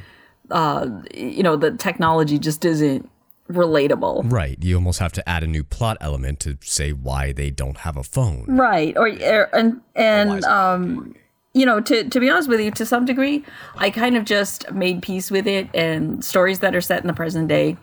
uh, 0.50 0.88
you 1.14 1.44
know, 1.44 1.58
the 1.58 1.72
technology 1.72 2.40
just 2.40 2.64
isn't 2.64 3.10
relatable. 3.50 4.32
Right. 4.32 4.58
You 4.62 4.76
almost 4.76 5.00
have 5.00 5.12
to 5.14 5.30
add 5.30 5.44
a 5.44 5.48
new 5.48 5.66
plot 5.66 5.98
element 6.00 6.40
to 6.42 6.58
say 6.62 6.94
why 6.94 7.34
they 7.34 7.52
don't 7.52 7.80
have 7.80 7.98
a 7.98 8.04
phone. 8.04 8.46
Right. 8.48 8.96
Or, 8.96 9.10
or 9.10 9.50
and 9.54 9.82
and 9.94 10.46
um 10.46 11.14
you 11.54 11.66
know, 11.66 11.82
to 11.82 12.08
to 12.08 12.20
be 12.22 12.30
honest 12.30 12.48
with 12.48 12.62
you, 12.62 12.72
to 12.72 12.86
some 12.86 13.04
degree, 13.06 13.44
I 13.76 13.90
kind 13.90 14.16
of 14.16 14.24
just 14.24 14.72
made 14.72 15.02
peace 15.02 15.30
with 15.30 15.46
it 15.46 15.68
and 15.74 16.24
stories 16.24 16.60
that 16.60 16.74
are 16.74 16.82
set 16.82 17.02
in 17.02 17.08
the 17.08 17.14
present 17.14 17.50
day. 17.50 17.76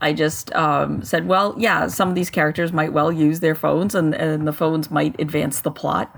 I 0.00 0.12
just 0.12 0.54
um, 0.54 1.02
said, 1.02 1.26
well, 1.26 1.56
yeah, 1.58 1.88
some 1.88 2.08
of 2.08 2.14
these 2.14 2.30
characters 2.30 2.72
might 2.72 2.92
well 2.92 3.10
use 3.10 3.40
their 3.40 3.56
phones, 3.56 3.96
and, 3.96 4.14
and 4.14 4.46
the 4.46 4.52
phones 4.52 4.92
might 4.92 5.18
advance 5.18 5.62
the 5.62 5.72
plot 5.72 6.16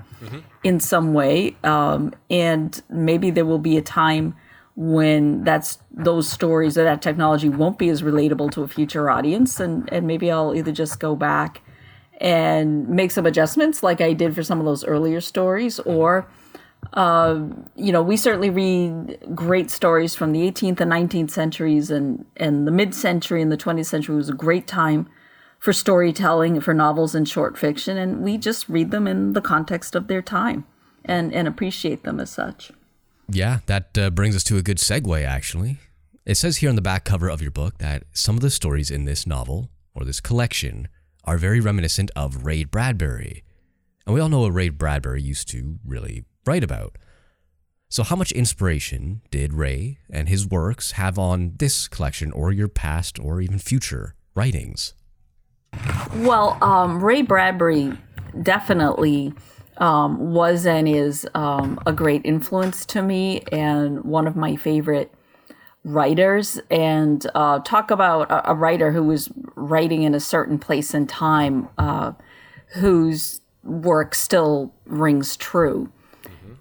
in 0.63 0.79
some 0.79 1.13
way. 1.13 1.55
Um, 1.63 2.13
and 2.29 2.81
maybe 2.89 3.31
there 3.31 3.45
will 3.45 3.59
be 3.59 3.77
a 3.77 3.81
time 3.81 4.35
when 4.75 5.43
that's 5.43 5.79
those 5.91 6.29
stories 6.29 6.77
or 6.77 6.83
that 6.83 7.01
technology 7.01 7.49
won't 7.49 7.77
be 7.77 7.89
as 7.89 8.01
relatable 8.01 8.51
to 8.51 8.63
a 8.63 8.67
future 8.67 9.09
audience, 9.09 9.59
and 9.59 9.91
and 9.91 10.07
maybe 10.07 10.31
I'll 10.31 10.55
either 10.55 10.71
just 10.71 10.99
go 10.99 11.15
back 11.15 11.61
and 12.21 12.87
make 12.87 13.11
some 13.11 13.25
adjustments 13.25 13.81
like 13.81 13.99
I 13.99 14.13
did 14.13 14.35
for 14.35 14.43
some 14.43 14.59
of 14.59 14.65
those 14.65 14.85
earlier 14.85 15.19
stories 15.19 15.79
or 15.79 16.27
um, 16.93 17.69
you 17.75 17.91
know 17.91 18.03
we 18.03 18.15
certainly 18.15 18.49
read 18.49 19.17
great 19.33 19.71
stories 19.71 20.13
from 20.13 20.31
the 20.31 20.49
18th 20.51 20.79
and 20.79 20.91
19th 20.91 21.31
centuries 21.31 21.89
and 21.89 22.25
and 22.37 22.67
the 22.67 22.71
mid-century 22.71 23.41
and 23.41 23.51
the 23.51 23.57
20th 23.57 23.87
century 23.87 24.15
was 24.15 24.29
a 24.29 24.33
great 24.33 24.67
time 24.67 25.09
for 25.61 25.71
storytelling 25.71 26.59
for 26.59 26.73
novels 26.73 27.15
and 27.15 27.29
short 27.29 27.57
fiction 27.57 27.95
and 27.95 28.21
we 28.21 28.37
just 28.37 28.67
read 28.67 28.91
them 28.91 29.07
in 29.07 29.31
the 29.31 29.41
context 29.41 29.95
of 29.95 30.07
their 30.07 30.21
time 30.21 30.65
and 31.05 31.33
and 31.33 31.47
appreciate 31.47 32.03
them 32.03 32.19
as 32.19 32.29
such 32.29 32.71
Yeah, 33.29 33.59
that 33.67 33.97
uh, 33.97 34.09
brings 34.09 34.35
us 34.35 34.43
to 34.45 34.57
a 34.57 34.61
good 34.61 34.77
segue, 34.77 35.23
actually. 35.23 35.77
It 36.25 36.35
says 36.35 36.57
here 36.57 36.69
on 36.69 36.75
the 36.75 36.81
back 36.81 37.05
cover 37.05 37.29
of 37.29 37.41
your 37.41 37.51
book 37.51 37.77
that 37.77 38.03
some 38.11 38.35
of 38.35 38.41
the 38.41 38.49
stories 38.49 38.91
in 38.91 39.05
this 39.05 39.25
novel, 39.25 39.69
or 39.95 40.03
this 40.03 40.19
collection, 40.19 40.89
are 41.23 41.37
very 41.37 41.59
reminiscent 41.59 42.11
of 42.15 42.43
Ray 42.45 42.65
Bradbury. 42.65 43.43
And 44.05 44.13
we 44.13 44.19
all 44.19 44.29
know 44.29 44.41
what 44.41 44.53
Ray 44.53 44.69
Bradbury 44.69 45.21
used 45.21 45.47
to 45.49 45.79
really 45.85 46.25
write 46.45 46.63
about. 46.63 46.97
So, 47.89 48.03
how 48.03 48.15
much 48.15 48.31
inspiration 48.31 49.21
did 49.31 49.53
Ray 49.53 49.99
and 50.09 50.27
his 50.27 50.47
works 50.47 50.93
have 50.93 51.17
on 51.17 51.53
this 51.57 51.87
collection, 51.87 52.31
or 52.31 52.51
your 52.51 52.67
past, 52.67 53.19
or 53.19 53.41
even 53.41 53.59
future 53.59 54.15
writings? 54.35 54.93
Well, 56.15 56.57
um, 56.61 57.01
Ray 57.01 57.21
Bradbury 57.21 57.93
definitely 58.43 59.33
um, 59.77 60.33
was 60.33 60.65
and 60.65 60.87
is 60.87 61.25
um, 61.33 61.79
a 61.85 61.93
great 61.93 62.21
influence 62.25 62.85
to 62.87 63.01
me 63.01 63.41
and 63.51 64.03
one 64.03 64.27
of 64.27 64.35
my 64.35 64.57
favorite 64.57 65.13
writers. 65.85 66.59
And 66.69 67.25
uh, 67.33 67.59
talk 67.59 67.91
about 67.91 68.29
a, 68.29 68.51
a 68.51 68.53
writer 68.53 68.91
who 68.91 69.03
was 69.03 69.29
writing 69.55 70.03
in 70.03 70.13
a 70.13 70.19
certain 70.19 70.59
place 70.59 70.93
and 70.93 71.07
time, 71.07 71.69
uh, 71.77 72.11
whose 72.73 73.39
work 73.63 74.13
still 74.13 74.73
rings 74.85 75.37
true. 75.37 75.91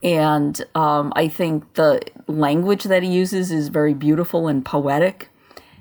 And 0.03 0.65
um, 0.75 1.13
I 1.17 1.29
think 1.29 1.75
the 1.75 2.01
language 2.27 2.85
that 2.85 3.03
he 3.03 3.11
uses 3.11 3.51
is 3.51 3.69
very 3.69 3.95
beautiful 3.95 4.49
and 4.49 4.65
poetic 4.65 5.29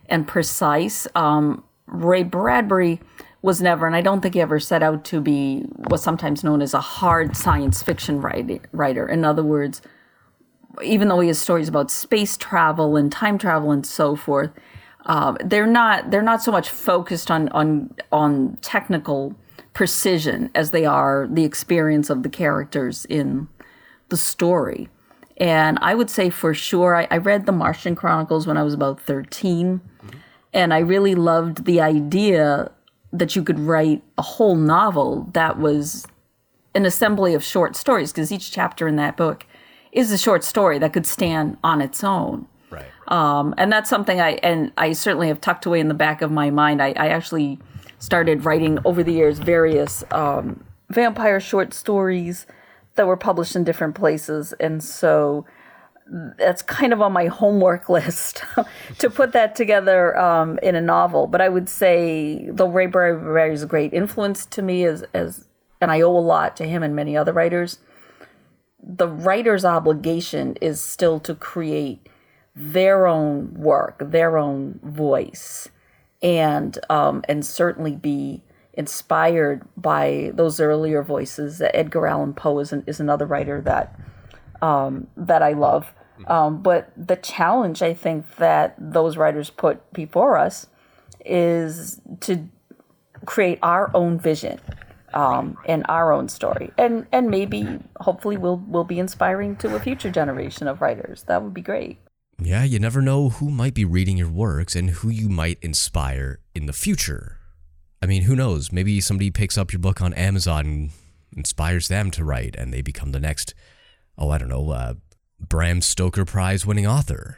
and 0.07 0.27
precise. 0.27 1.07
Um, 1.15 1.63
Ray 1.85 2.23
Bradbury 2.23 2.99
was 3.41 3.61
never, 3.61 3.87
and 3.87 3.95
I 3.95 4.01
don't 4.01 4.21
think 4.21 4.33
he 4.33 4.41
ever 4.41 4.59
set 4.59 4.83
out 4.83 5.05
to 5.05 5.21
be 5.21 5.61
what's 5.87 6.03
sometimes 6.03 6.43
known 6.43 6.61
as 6.61 6.73
a 6.73 6.81
hard 6.81 7.37
science 7.37 7.81
fiction 7.81 8.19
writer. 8.19 9.07
In 9.07 9.23
other 9.23 9.43
words, 9.43 9.81
even 10.83 11.07
though 11.07 11.19
he 11.19 11.29
has 11.29 11.39
stories 11.39 11.69
about 11.69 11.89
space 11.89 12.37
travel 12.37 12.95
and 12.95 13.11
time 13.11 13.37
travel 13.37 13.71
and 13.71 13.85
so 13.85 14.15
forth, 14.15 14.51
um, 15.05 15.37
they're 15.43 15.65
not 15.65 16.11
they're 16.11 16.21
not 16.21 16.43
so 16.43 16.51
much 16.51 16.69
focused 16.69 17.31
on 17.31 17.49
on 17.49 17.93
on 18.11 18.57
technical 18.61 19.35
precision 19.73 20.49
as 20.53 20.71
they 20.71 20.85
are 20.85 21.27
the 21.31 21.45
experience 21.45 22.09
of 22.09 22.23
the 22.23 22.29
characters 22.29 23.05
in 23.05 23.47
the 24.09 24.17
story. 24.17 24.89
And 25.37 25.79
I 25.81 25.95
would 25.95 26.09
say 26.09 26.29
for 26.29 26.53
sure, 26.53 26.95
I, 26.95 27.07
I 27.09 27.17
read 27.17 27.45
the 27.45 27.53
Martian 27.53 27.95
Chronicles 27.95 28.45
when 28.45 28.57
I 28.57 28.63
was 28.63 28.73
about 28.73 28.99
13. 28.99 29.79
And 30.51 30.73
I 30.73 30.79
really 30.79 31.15
loved 31.15 31.65
the 31.65 31.79
idea 31.79 32.71
that 33.11 33.35
you 33.35 33.43
could 33.43 33.59
write 33.59 34.03
a 34.17 34.21
whole 34.21 34.55
novel 34.55 35.27
that 35.33 35.57
was 35.57 36.05
an 36.75 36.85
assembly 36.85 37.33
of 37.33 37.43
short 37.43 37.75
stories, 37.75 38.11
because 38.11 38.31
each 38.31 38.51
chapter 38.51 38.87
in 38.87 38.95
that 38.97 39.17
book 39.17 39.45
is 39.91 40.11
a 40.11 40.17
short 40.17 40.43
story 40.43 40.77
that 40.77 40.93
could 40.93 41.07
stand 41.07 41.57
on 41.63 41.81
its 41.81 42.03
own. 42.03 42.47
Right. 42.69 42.85
Um, 43.07 43.55
and 43.57 43.71
that's 43.71 43.89
something 43.89 44.21
I 44.21 44.33
and 44.43 44.71
I 44.77 44.93
certainly 44.93 45.29
have 45.29 45.41
tucked 45.41 45.65
away 45.65 45.79
in 45.79 45.87
the 45.87 45.95
back 45.95 46.21
of 46.21 46.31
my 46.31 46.51
mind. 46.51 46.81
I, 46.81 46.89
I 46.89 47.07
actually 47.07 47.57
started 47.97 48.45
writing 48.45 48.77
over 48.85 49.03
the 49.03 49.11
years 49.11 49.39
various 49.39 50.03
um, 50.11 50.63
vampire 50.89 51.39
short 51.39 51.73
stories 51.73 52.45
that 52.95 53.07
were 53.07 53.17
published 53.17 53.55
in 53.55 53.63
different 53.63 53.95
places, 53.95 54.53
and 54.59 54.83
so 54.83 55.45
that's 56.09 56.61
kind 56.61 56.93
of 56.93 57.01
on 57.01 57.13
my 57.13 57.27
homework 57.27 57.89
list 57.89 58.43
to 58.97 59.09
put 59.09 59.31
that 59.33 59.55
together 59.55 60.17
um, 60.17 60.59
in 60.63 60.75
a 60.75 60.81
novel. 60.81 61.27
But 61.27 61.41
I 61.41 61.49
would 61.49 61.69
say 61.69 62.49
the 62.49 62.67
Ray 62.67 62.87
Bradbury 62.87 63.53
is 63.53 63.63
a 63.63 63.67
great 63.67 63.93
influence 63.93 64.45
to 64.47 64.61
me 64.61 64.83
as 64.83 65.03
as 65.13 65.45
and 65.81 65.91
I 65.91 66.01
owe 66.01 66.15
a 66.15 66.19
lot 66.19 66.57
to 66.57 66.65
him 66.65 66.83
and 66.83 66.95
many 66.95 67.15
other 67.15 67.33
writers. 67.33 67.79
The 68.81 69.07
writer's 69.07 69.65
obligation 69.65 70.57
is 70.61 70.81
still 70.81 71.19
to 71.21 71.35
create 71.35 72.07
their 72.55 73.07
own 73.07 73.53
work, 73.53 73.97
their 73.99 74.37
own 74.37 74.79
voice, 74.83 75.69
and 76.21 76.77
um, 76.89 77.23
and 77.29 77.45
certainly 77.45 77.95
be 77.95 78.43
inspired 78.73 79.67
by 79.77 80.31
those 80.33 80.59
earlier 80.59 81.03
voices. 81.03 81.61
Edgar 81.73 82.07
Allan 82.07 82.33
Poe 82.33 82.59
is, 82.59 82.71
an, 82.71 82.83
is 82.87 82.99
another 82.99 83.25
writer 83.25 83.61
that 83.61 83.97
um, 84.61 85.07
that 85.15 85.41
I 85.41 85.53
love. 85.53 85.93
Um, 86.27 86.61
but 86.61 86.91
the 86.95 87.15
challenge 87.15 87.81
I 87.81 87.93
think 87.93 88.35
that 88.37 88.75
those 88.77 89.17
writers 89.17 89.49
put 89.49 89.91
before 89.93 90.37
us 90.37 90.67
is 91.25 92.01
to 92.21 92.47
create 93.25 93.59
our 93.61 93.91
own 93.93 94.19
vision 94.19 94.59
um, 95.13 95.57
and 95.65 95.85
our 95.89 96.11
own 96.11 96.29
story, 96.29 96.71
and 96.77 97.07
and 97.11 97.29
maybe 97.29 97.79
hopefully 97.99 98.37
we'll 98.37 98.61
we'll 98.67 98.83
be 98.83 98.99
inspiring 98.99 99.55
to 99.57 99.75
a 99.75 99.79
future 99.79 100.11
generation 100.11 100.67
of 100.67 100.81
writers. 100.81 101.23
That 101.23 101.43
would 101.43 101.53
be 101.53 101.61
great. 101.61 101.97
Yeah, 102.41 102.63
you 102.63 102.79
never 102.79 103.01
know 103.01 103.29
who 103.29 103.49
might 103.49 103.73
be 103.73 103.83
reading 103.83 104.17
your 104.17 104.29
works 104.29 104.75
and 104.75 104.91
who 104.91 105.09
you 105.09 105.27
might 105.27 105.59
inspire 105.61 106.39
in 106.55 106.67
the 106.67 106.73
future. 106.73 107.37
I 108.01 108.05
mean, 108.05 108.21
who 108.23 108.35
knows? 108.35 108.71
Maybe 108.71 109.01
somebody 109.01 109.29
picks 109.29 109.57
up 109.57 109.73
your 109.73 109.79
book 109.79 110.01
on 110.01 110.13
Amazon 110.13 110.65
and 110.65 110.89
inspires 111.35 111.89
them 111.89 112.11
to 112.11 112.23
write, 112.23 112.55
and 112.55 112.73
they 112.73 112.81
become 112.81 113.11
the 113.11 113.19
next, 113.19 113.53
oh, 114.17 114.29
I 114.29 114.37
don't 114.37 114.47
know, 114.47 114.69
uh, 114.69 114.93
Bram 115.39 115.81
Stoker 115.81 116.25
Prize 116.25 116.65
winning 116.65 116.87
author. 116.87 117.37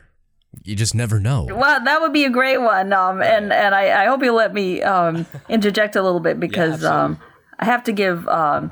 You 0.63 0.75
just 0.75 0.93
never 0.93 1.20
know. 1.20 1.48
Well, 1.50 1.84
that 1.84 2.01
would 2.01 2.12
be 2.12 2.25
a 2.25 2.29
great 2.29 2.58
one. 2.58 2.91
Um, 2.91 3.22
and 3.22 3.53
and 3.53 3.74
I, 3.74 4.03
I 4.03 4.05
hope 4.05 4.22
you'll 4.22 4.36
let 4.36 4.53
me 4.53 4.81
um, 4.81 5.25
interject 5.50 5.96
a 5.96 6.01
little 6.01 6.20
bit 6.20 6.39
because 6.39 6.84
um, 6.84 7.20
I 7.60 7.65
have 7.65 7.84
to 7.86 7.91
give 7.91 8.27
um, 8.27 8.72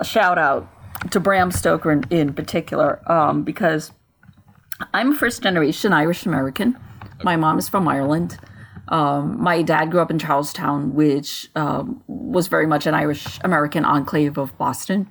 a 0.00 0.04
shout 0.04 0.38
out 0.38 0.68
to 1.10 1.20
Bram 1.20 1.50
Stoker 1.50 1.92
in, 1.92 2.04
in 2.10 2.34
particular 2.34 3.00
um, 3.10 3.42
because 3.42 3.92
I'm 4.92 5.12
a 5.12 5.16
first 5.16 5.42
generation 5.42 5.92
Irish 5.92 6.26
American. 6.26 6.76
My 7.22 7.36
mom 7.36 7.58
is 7.58 7.68
from 7.68 7.86
Ireland. 7.86 8.38
Um, 8.88 9.40
my 9.40 9.62
dad 9.62 9.90
grew 9.92 10.00
up 10.00 10.10
in 10.10 10.18
Charlestown, 10.18 10.94
which 10.94 11.48
um, 11.54 12.02
was 12.08 12.48
very 12.48 12.66
much 12.66 12.86
an 12.86 12.94
Irish 12.94 13.38
American 13.44 13.84
enclave 13.84 14.36
of 14.36 14.56
Boston. 14.58 15.08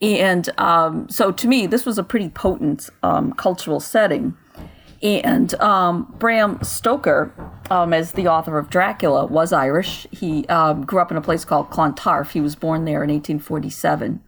And 0.00 0.48
um, 0.58 1.08
so 1.08 1.32
to 1.32 1.48
me, 1.48 1.66
this 1.66 1.86
was 1.86 1.98
a 1.98 2.02
pretty 2.02 2.28
potent 2.28 2.90
um, 3.02 3.32
cultural 3.32 3.80
setting. 3.80 4.36
And 5.02 5.54
um, 5.60 6.14
Bram 6.18 6.62
Stoker, 6.62 7.32
um, 7.70 7.92
as 7.92 8.12
the 8.12 8.28
author 8.28 8.58
of 8.58 8.70
Dracula, 8.70 9.26
was 9.26 9.52
Irish. 9.52 10.06
He 10.10 10.46
um, 10.46 10.84
grew 10.84 11.00
up 11.00 11.10
in 11.10 11.16
a 11.16 11.20
place 11.20 11.44
called 11.44 11.70
Clontarf. 11.70 12.32
He 12.32 12.40
was 12.40 12.56
born 12.56 12.84
there 12.84 13.04
in 13.04 13.10
1847. 13.10 14.22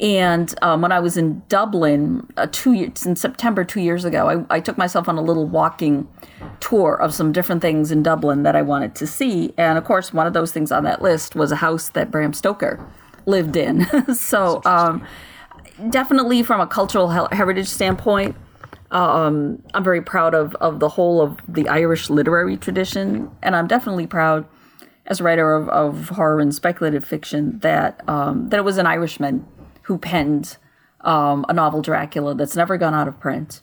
And 0.00 0.54
um, 0.62 0.80
when 0.80 0.92
I 0.92 1.00
was 1.00 1.18
in 1.18 1.42
Dublin, 1.48 2.26
uh, 2.38 2.46
two 2.50 2.72
years 2.72 3.04
in 3.04 3.16
September 3.16 3.64
two 3.64 3.80
years 3.80 4.06
ago, 4.06 4.46
I, 4.50 4.56
I 4.56 4.60
took 4.60 4.78
myself 4.78 5.10
on 5.10 5.18
a 5.18 5.22
little 5.22 5.46
walking 5.46 6.08
tour 6.58 6.94
of 6.94 7.12
some 7.12 7.32
different 7.32 7.60
things 7.60 7.92
in 7.92 8.02
Dublin 8.02 8.42
that 8.44 8.56
I 8.56 8.62
wanted 8.62 8.94
to 8.94 9.06
see. 9.06 9.52
And 9.58 9.76
of 9.76 9.84
course, 9.84 10.14
one 10.14 10.26
of 10.26 10.32
those 10.32 10.52
things 10.52 10.72
on 10.72 10.84
that 10.84 11.02
list 11.02 11.34
was 11.34 11.52
a 11.52 11.56
house 11.56 11.90
that 11.90 12.10
Bram 12.10 12.32
Stoker 12.32 12.82
lived 13.26 13.56
in. 13.56 13.86
so 14.14 14.60
um, 14.64 15.06
definitely 15.90 16.42
from 16.42 16.60
a 16.60 16.66
cultural 16.66 17.08
heritage 17.08 17.68
standpoint, 17.68 18.36
um, 18.90 19.62
I'm 19.74 19.84
very 19.84 20.02
proud 20.02 20.34
of, 20.34 20.54
of 20.56 20.80
the 20.80 20.88
whole 20.88 21.20
of 21.20 21.38
the 21.48 21.68
Irish 21.68 22.10
literary 22.10 22.56
tradition. 22.56 23.30
And 23.42 23.54
I'm 23.54 23.66
definitely 23.66 24.06
proud 24.06 24.46
as 25.06 25.20
a 25.20 25.24
writer 25.24 25.54
of, 25.54 25.68
of 25.68 26.08
horror 26.10 26.40
and 26.40 26.54
speculative 26.54 27.04
fiction 27.04 27.58
that 27.60 28.00
um, 28.08 28.48
that 28.50 28.58
it 28.58 28.62
was 28.62 28.78
an 28.78 28.86
Irishman 28.86 29.46
who 29.82 29.98
penned 29.98 30.56
um, 31.02 31.44
a 31.48 31.52
novel 31.52 31.82
Dracula 31.82 32.34
that's 32.34 32.56
never 32.56 32.76
gone 32.76 32.94
out 32.94 33.08
of 33.08 33.18
print 33.18 33.60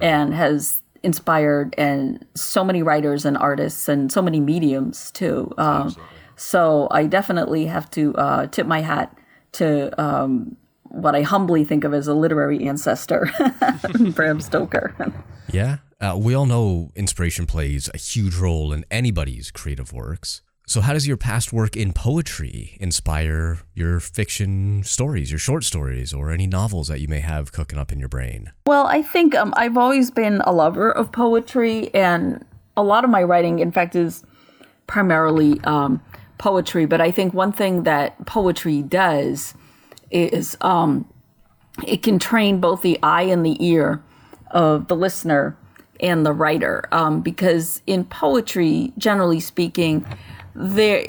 and 0.00 0.34
has 0.34 0.82
inspired 1.02 1.74
and 1.78 2.26
so 2.34 2.64
many 2.64 2.82
writers 2.82 3.24
and 3.24 3.36
artists 3.36 3.88
and 3.88 4.10
so 4.10 4.20
many 4.20 4.40
mediums 4.40 5.10
too. 5.12 5.52
Um, 5.56 5.94
so 6.38 6.86
I 6.90 7.04
definitely 7.06 7.66
have 7.66 7.90
to 7.90 8.14
uh, 8.14 8.46
tip 8.46 8.66
my 8.66 8.80
hat 8.80 9.14
to 9.52 10.00
um, 10.00 10.56
what 10.84 11.14
I 11.14 11.22
humbly 11.22 11.64
think 11.64 11.84
of 11.84 11.92
as 11.92 12.06
a 12.06 12.14
literary 12.14 12.66
ancestor, 12.66 13.30
Bram 14.14 14.40
Stoker. 14.40 14.94
Yeah. 15.52 15.78
Uh, 16.00 16.16
we 16.16 16.34
all 16.34 16.46
know 16.46 16.90
inspiration 16.94 17.44
plays 17.44 17.90
a 17.92 17.98
huge 17.98 18.36
role 18.36 18.72
in 18.72 18.84
anybody's 18.90 19.50
creative 19.50 19.92
works. 19.92 20.42
So, 20.64 20.80
how 20.82 20.92
does 20.92 21.08
your 21.08 21.16
past 21.16 21.52
work 21.52 21.76
in 21.76 21.92
poetry 21.92 22.76
inspire 22.78 23.58
your 23.74 24.00
fiction 24.00 24.82
stories, 24.84 25.30
your 25.32 25.38
short 25.38 25.64
stories, 25.64 26.12
or 26.12 26.30
any 26.30 26.46
novels 26.46 26.88
that 26.88 27.00
you 27.00 27.08
may 27.08 27.20
have 27.20 27.52
cooking 27.52 27.78
up 27.78 27.90
in 27.90 27.98
your 27.98 28.10
brain? 28.10 28.52
Well, 28.66 28.86
I 28.86 29.02
think 29.02 29.34
um, 29.34 29.54
I've 29.56 29.78
always 29.78 30.10
been 30.10 30.42
a 30.42 30.52
lover 30.52 30.92
of 30.92 31.10
poetry, 31.10 31.92
and 31.94 32.44
a 32.76 32.82
lot 32.82 33.02
of 33.02 33.10
my 33.10 33.22
writing, 33.22 33.60
in 33.60 33.72
fact, 33.72 33.96
is 33.96 34.22
primarily 34.86 35.58
um, 35.64 36.02
poetry. 36.38 36.86
But 36.86 37.00
I 37.00 37.10
think 37.10 37.34
one 37.34 37.52
thing 37.52 37.82
that 37.82 38.24
poetry 38.26 38.82
does 38.82 39.54
is 40.10 40.56
um, 40.60 41.06
it 41.86 42.02
can 42.02 42.18
train 42.18 42.60
both 42.60 42.82
the 42.82 42.98
eye 43.02 43.22
and 43.22 43.44
the 43.44 43.62
ear 43.64 44.02
of 44.50 44.88
the 44.88 44.96
listener 44.96 45.56
and 46.00 46.24
the 46.24 46.32
writer. 46.32 46.88
Um, 46.92 47.20
because 47.20 47.82
in 47.86 48.04
poetry, 48.04 48.92
generally 48.96 49.40
speaking, 49.40 50.06
there 50.54 51.04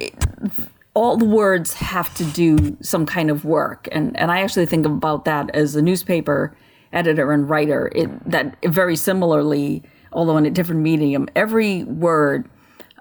all 0.94 1.18
the 1.18 1.26
words 1.26 1.74
have 1.74 2.14
to 2.16 2.24
do 2.26 2.76
some 2.82 3.06
kind 3.06 3.30
of 3.30 3.46
work 3.46 3.88
and 3.92 4.18
and 4.20 4.32
I 4.32 4.42
actually 4.42 4.66
think 4.66 4.86
about 4.86 5.26
that 5.26 5.50
as 5.56 5.76
a 5.76 5.82
newspaper 5.82 6.56
editor 6.92 7.32
and 7.32 7.50
writer 7.50 7.92
it 7.96 8.10
that 8.30 8.58
very 8.66 8.96
similarly 8.96 9.84
although 10.12 10.38
in 10.38 10.46
a 10.46 10.52
different 10.52 10.82
medium 10.82 11.28
every 11.36 11.84
word 11.84 12.50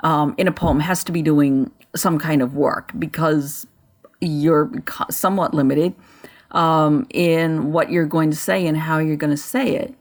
um, 0.02 0.34
in 0.38 0.48
a 0.48 0.52
poem 0.52 0.80
has 0.80 1.04
to 1.04 1.12
be 1.12 1.22
doing 1.22 1.70
some 1.94 2.18
kind 2.18 2.42
of 2.42 2.54
work 2.54 2.92
because 2.98 3.66
you're 4.20 4.70
somewhat 5.10 5.54
limited 5.54 5.94
um, 6.52 7.06
in 7.10 7.72
what 7.72 7.90
you're 7.90 8.06
going 8.06 8.30
to 8.30 8.36
say 8.36 8.66
and 8.66 8.76
how 8.76 8.98
you're 8.98 9.16
going 9.16 9.30
to 9.30 9.36
say 9.36 9.76
it 9.76 9.94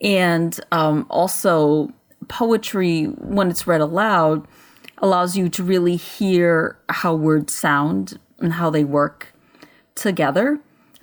and 0.00 0.60
um, 0.72 1.06
also 1.08 1.90
poetry 2.28 3.04
when 3.04 3.50
it's 3.50 3.66
read 3.66 3.80
aloud 3.80 4.46
allows 4.98 5.36
you 5.36 5.48
to 5.48 5.62
really 5.62 5.96
hear 5.96 6.78
how 6.88 7.14
words 7.14 7.52
sound 7.52 8.18
and 8.38 8.54
how 8.54 8.70
they 8.70 8.84
work 8.84 9.32
together 9.94 10.58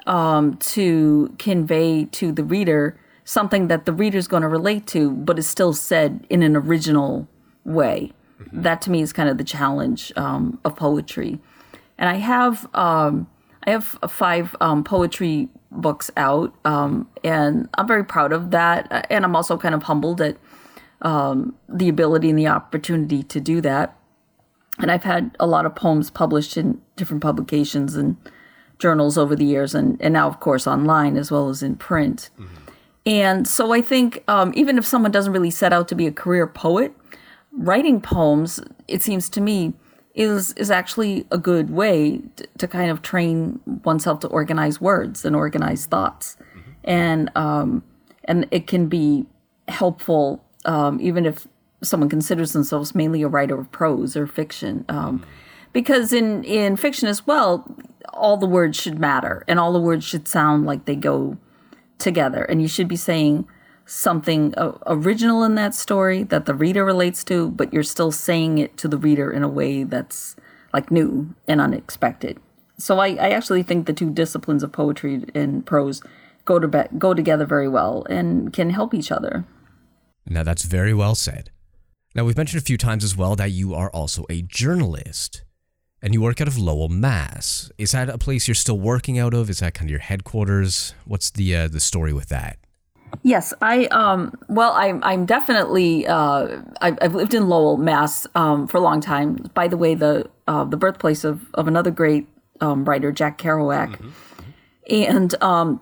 um, 0.06 0.56
to 0.58 1.34
convey 1.38 2.06
to 2.06 2.32
the 2.32 2.44
reader 2.44 2.98
something 3.26 3.68
that 3.68 3.86
the 3.86 3.94
reader's 3.94 4.28
going 4.28 4.42
to 4.42 4.48
relate 4.48 4.88
to, 4.88 5.12
but 5.12 5.40
is 5.40 5.48
still 5.48 5.74
said 5.74 6.26
in 6.30 6.44
an 6.44 6.56
original 6.56 7.28
way. 7.64 8.12
That 8.62 8.82
to 8.84 8.92
me 8.92 9.02
is 9.02 9.14
kind 9.14 9.30
of 9.30 9.38
the 9.38 9.44
challenge 9.44 10.12
um, 10.16 10.60
of 10.64 10.76
poetry. 10.76 11.40
And 11.98 12.10
I 12.10 12.16
have 12.16 12.68
um, 12.74 13.28
I 13.66 13.72
have 13.72 13.98
five 14.08 14.56
um, 14.62 14.84
poetry 14.84 15.50
books 15.72 16.12
out, 16.18 16.54
um, 16.66 17.10
and 17.24 17.70
I'm 17.76 17.88
very 17.88 18.04
proud 18.04 18.32
of 18.32 18.52
that. 18.52 19.08
And 19.10 19.26
I'm 19.26 19.36
also 19.36 19.58
kind 19.58 19.74
of 19.74 19.84
humbled 19.84 20.22
at 20.22 20.38
um, 21.02 21.56
the 21.68 21.90
ability 21.90 22.30
and 22.30 22.40
the 22.40 22.48
opportunity 22.48 23.24
to 23.24 23.40
do 23.40 23.62
that. 23.62 23.98
And 24.80 24.92
I've 24.92 25.04
had 25.04 25.36
a 25.40 25.48
lot 25.48 25.66
of 25.66 25.76
poems 25.76 26.10
published 26.10 26.58
in 26.58 26.82
different 26.96 27.22
publications 27.22 27.96
and 27.96 28.18
journals 28.80 29.18
over 29.18 29.36
the 29.36 29.46
years, 29.46 29.76
and, 29.76 30.02
and 30.02 30.14
now, 30.14 30.28
of 30.28 30.40
course, 30.40 30.68
online 30.68 31.16
as 31.18 31.32
well 31.32 31.50
as 31.50 31.64
in 31.64 31.76
print. 31.76 32.30
And 33.06 33.48
so 33.48 33.74
I 33.74 33.82
think 33.82 34.24
um, 34.28 34.52
even 34.56 34.78
if 34.78 34.86
someone 34.86 35.12
doesn't 35.12 35.34
really 35.34 35.52
set 35.52 35.74
out 35.74 35.88
to 35.90 35.96
be 35.96 36.08
a 36.08 36.12
career 36.12 36.48
poet, 36.48 36.94
writing 37.54 38.02
poems, 38.02 38.60
it 38.88 39.02
seems 39.02 39.30
to 39.30 39.42
me, 39.42 39.74
is 40.16 40.54
is 40.54 40.70
actually 40.70 41.26
a 41.32 41.38
good 41.38 41.72
way 41.72 42.22
to, 42.36 42.48
to 42.60 42.68
kind 42.68 42.92
of 42.92 43.02
train 43.02 43.60
oneself 43.84 44.20
to 44.20 44.28
organize 44.28 44.80
words 44.80 45.26
and 45.26 45.36
organize 45.36 45.86
thoughts, 45.86 46.38
and 46.84 47.32
um, 47.36 47.84
and 48.26 48.48
it 48.52 48.68
can 48.68 48.88
be 48.88 49.26
helpful 49.68 50.44
um, 50.66 51.00
even 51.02 51.26
if 51.26 51.48
someone 51.82 52.10
considers 52.10 52.54
themselves 52.54 52.96
mainly 52.96 53.22
a 53.22 53.28
writer 53.28 53.60
of 53.60 53.72
prose 53.72 54.16
or 54.16 54.28
fiction, 54.28 54.86
um, 54.90 55.26
because 55.74 56.14
in 56.14 56.44
in 56.44 56.76
fiction 56.76 57.08
as 57.08 57.26
well, 57.26 57.66
all 58.14 58.38
the 58.38 58.46
words 58.46 58.78
should 58.80 59.00
matter 59.00 59.44
and 59.48 59.60
all 59.60 59.74
the 59.74 59.80
words 59.80 60.06
should 60.06 60.28
sound 60.28 60.66
like 60.66 60.86
they 60.86 60.96
go 60.96 61.38
together, 61.98 62.44
and 62.44 62.62
you 62.62 62.68
should 62.68 62.88
be 62.88 62.96
saying 62.96 63.48
something 63.86 64.54
uh, 64.56 64.78
original 64.88 65.44
in 65.44 65.56
that 65.56 65.76
story 65.76 66.24
that 66.24 66.46
the 66.46 66.54
reader 66.54 66.86
relates 66.86 67.24
to, 67.26 67.52
but 67.52 67.74
you're 67.74 67.84
still 67.84 68.12
saying 68.12 68.58
it 68.58 68.78
to 68.78 68.88
the 68.88 68.98
reader 68.98 69.32
in 69.32 69.44
a 69.44 69.48
way 69.48 69.84
that's 69.84 70.36
like 70.74 70.92
new 70.92 71.34
and 71.48 71.62
unexpected. 71.62 72.40
So 72.78 73.00
I, 73.00 73.10
I 73.10 73.30
actually 73.30 73.64
think 73.64 73.86
the 73.86 73.94
two 73.94 74.10
disciplines 74.10 74.64
of 74.64 74.72
poetry 74.72 75.26
and 75.36 75.66
prose 75.66 76.02
go 76.46 76.60
to 76.60 76.68
be- 76.68 76.98
go 76.98 77.14
together 77.14 77.46
very 77.46 77.68
well 77.68 78.06
and 78.10 78.52
can 78.52 78.72
help 78.72 78.94
each 78.94 79.12
other. 79.12 79.46
Now, 80.26 80.44
that's 80.44 80.64
very 80.64 80.94
well 80.94 81.16
said. 81.16 81.52
Now, 82.16 82.24
we've 82.24 82.38
mentioned 82.38 82.62
a 82.62 82.66
few 82.66 82.78
times 82.78 83.04
as 83.04 83.18
well 83.18 83.36
that 83.36 83.52
you 83.52 83.74
are 83.74 83.90
also 83.90 84.26
a 84.30 84.42
journalist 84.42 85.44
and 86.02 86.14
you 86.14 86.22
work 86.22 86.42
out 86.42 86.48
of 86.48 86.58
Lowell, 86.58 86.90
Mass. 86.90 87.72
Is 87.78 87.92
that 87.94 88.10
a 88.10 88.18
place 88.18 88.48
you're 88.48 88.56
still 88.56 88.80
working 88.80 89.18
out 89.18 89.34
of? 89.34 89.50
Is 89.50 89.60
that 89.60 89.74
kind 89.74 89.90
of 89.90 89.92
your 89.92 90.00
headquarters? 90.00 90.94
What's 91.06 91.32
the 91.32 91.56
uh, 91.56 91.68
the 91.70 91.80
story 91.80 92.14
with 92.14 92.30
that? 92.30 92.58
Yes, 93.22 93.54
I 93.62 93.86
um 93.86 94.34
well 94.50 94.74
I'm 94.74 95.04
I'm 95.04 95.26
definitely 95.26 96.08
uh 96.08 96.62
I've, 96.82 96.98
I've 97.02 97.16
lived 97.16 97.34
in 97.34 97.48
Lowell, 97.48 97.78
Mass 97.78 98.26
um 98.36 98.68
for 98.68 98.78
a 98.78 98.82
long 98.82 99.02
time. 99.02 99.36
By 99.54 99.68
the 99.68 99.78
way, 99.78 99.96
the 99.96 100.30
uh, 100.48 100.64
the 100.66 100.78
birthplace 100.78 101.24
of 101.24 101.46
of 101.54 101.68
another 101.68 101.92
great 101.92 102.28
um, 102.60 102.86
writer, 102.86 103.12
Jack 103.12 103.38
Kerouac, 103.38 104.12
and 104.90 105.36
um 105.42 105.80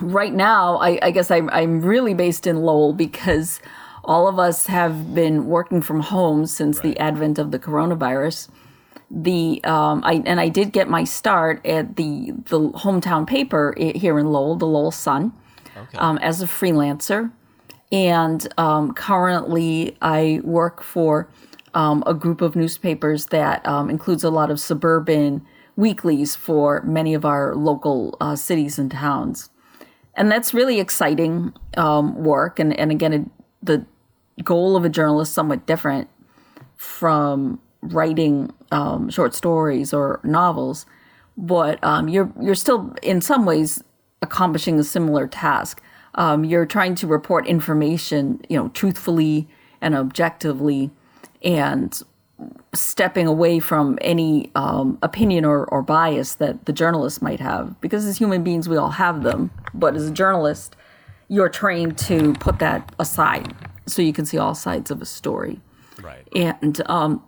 right 0.00 0.32
now 0.32 0.76
I, 0.78 0.98
I 1.02 1.10
guess 1.10 1.30
I'm 1.30 1.48
I'm 1.50 1.80
really 1.80 2.14
based 2.14 2.46
in 2.46 2.62
Lowell 2.62 2.92
because 2.92 3.60
all 4.04 4.28
of 4.28 4.38
us 4.38 4.66
have 4.66 5.14
been 5.14 5.46
working 5.46 5.80
from 5.80 6.00
home 6.00 6.46
since 6.46 6.80
the 6.80 6.98
advent 6.98 7.38
of 7.38 7.50
the 7.50 7.58
coronavirus. 7.58 8.48
The 9.10 9.62
um 9.64 10.02
I 10.04 10.22
and 10.26 10.38
I 10.40 10.48
did 10.48 10.72
get 10.72 10.88
my 10.88 11.04
start 11.04 11.64
at 11.64 11.96
the 11.96 12.32
the 12.46 12.70
hometown 12.72 13.26
paper 13.26 13.74
here 13.78 14.18
in 14.18 14.26
Lowell, 14.26 14.56
the 14.56 14.66
Lowell 14.66 14.90
Sun 14.90 15.32
um, 15.96 16.18
as 16.18 16.42
a 16.42 16.46
freelancer. 16.46 17.30
And 17.90 18.46
um, 18.58 18.92
currently, 18.92 19.96
I 20.02 20.40
work 20.44 20.82
for 20.82 21.28
um, 21.74 22.02
a 22.06 22.14
group 22.14 22.40
of 22.40 22.54
newspapers 22.54 23.26
that 23.26 23.66
um, 23.66 23.88
includes 23.88 24.24
a 24.24 24.30
lot 24.30 24.50
of 24.50 24.60
suburban 24.60 25.44
weeklies 25.76 26.36
for 26.36 26.82
many 26.82 27.14
of 27.14 27.24
our 27.24 27.54
local 27.54 28.16
uh, 28.20 28.36
cities 28.36 28.78
and 28.78 28.90
towns. 28.90 29.50
And 30.14 30.30
that's 30.30 30.52
really 30.52 30.80
exciting 30.80 31.52
um, 31.76 32.22
work. 32.24 32.58
And, 32.58 32.78
and 32.78 32.90
again, 32.90 33.12
it, 33.12 33.24
the 33.62 33.86
goal 34.42 34.76
of 34.76 34.84
a 34.84 34.88
journalist 34.88 35.30
is 35.30 35.34
somewhat 35.34 35.66
different 35.66 36.08
from 36.76 37.60
writing 37.80 38.50
um, 38.72 39.08
short 39.10 39.34
stories 39.34 39.92
or 39.92 40.20
novels, 40.24 40.86
but 41.36 41.82
um, 41.84 42.08
you're 42.08 42.32
you're 42.40 42.54
still 42.54 42.94
in 43.02 43.20
some 43.20 43.44
ways 43.44 43.82
accomplishing 44.22 44.78
a 44.78 44.84
similar 44.84 45.26
task 45.26 45.80
Um, 46.14 46.44
you're 46.44 46.66
trying 46.66 46.96
to 46.96 47.06
report 47.06 47.46
information, 47.46 48.40
you 48.48 48.58
know, 48.58 48.68
truthfully 48.70 49.46
and 49.80 49.94
objectively, 49.94 50.90
and 51.44 52.02
stepping 52.74 53.26
away 53.26 53.60
from 53.60 53.98
any 54.00 54.50
um, 54.54 54.98
opinion 55.02 55.44
or, 55.44 55.64
or 55.66 55.82
bias 55.82 56.34
that 56.36 56.66
the 56.66 56.72
journalist 56.72 57.22
might 57.22 57.40
have. 57.40 57.80
Because 57.80 58.04
as 58.04 58.18
human 58.18 58.42
beings, 58.42 58.68
we 58.68 58.76
all 58.76 58.90
have 58.90 59.22
them. 59.22 59.50
But 59.74 59.94
as 59.94 60.08
a 60.08 60.12
journalist, 60.12 60.76
you're 61.28 61.48
trained 61.48 61.98
to 61.98 62.32
put 62.34 62.58
that 62.58 62.92
aside 62.98 63.54
so 63.86 64.02
you 64.02 64.12
can 64.12 64.26
see 64.26 64.38
all 64.38 64.54
sides 64.54 64.90
of 64.90 65.00
a 65.00 65.06
story. 65.06 65.60
Right. 66.02 66.26
And 66.34 66.82
um, 66.90 67.22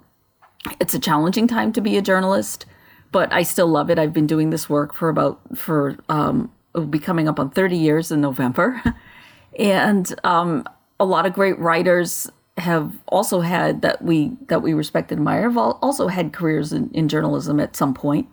it's 0.81 0.95
a 0.95 0.99
challenging 0.99 1.47
time 1.47 1.73
to 1.73 1.81
be 1.81 1.97
a 1.97 2.03
journalist, 2.03 2.67
but 3.13 3.33
I 3.33 3.45
still 3.45 3.69
love 3.69 3.91
it. 3.91 3.99
I've 3.99 4.13
been 4.13 4.27
doing 4.27 4.51
this 4.51 4.69
work 4.69 4.95
for 4.95 5.09
about, 5.09 5.41
for, 5.57 5.97
um, 6.09 6.51
it'll 6.75 6.87
be 6.87 6.99
coming 6.99 7.29
up 7.29 7.39
on 7.41 7.51
30 7.51 7.77
years 7.77 8.11
in 8.11 8.21
November. 8.21 8.83
and 9.59 10.15
um, 10.25 10.65
a 10.99 11.05
lot 11.05 11.27
of 11.27 11.33
great 11.33 11.59
writers 11.59 12.31
have 12.59 12.93
also 13.09 13.41
had 13.41 13.83
that 13.83 14.03
we 14.03 14.37
that 14.49 14.63
we 14.63 14.75
respect 14.75 15.11
and 15.11 15.21
admire 15.21 15.43
have 15.43 15.57
al- 15.57 15.79
also 15.83 16.09
had 16.09 16.33
careers 16.33 16.73
in, 16.73 16.91
in 16.93 17.09
journalism 17.09 17.59
at 17.59 17.75
some 17.75 17.95
point. 17.95 18.29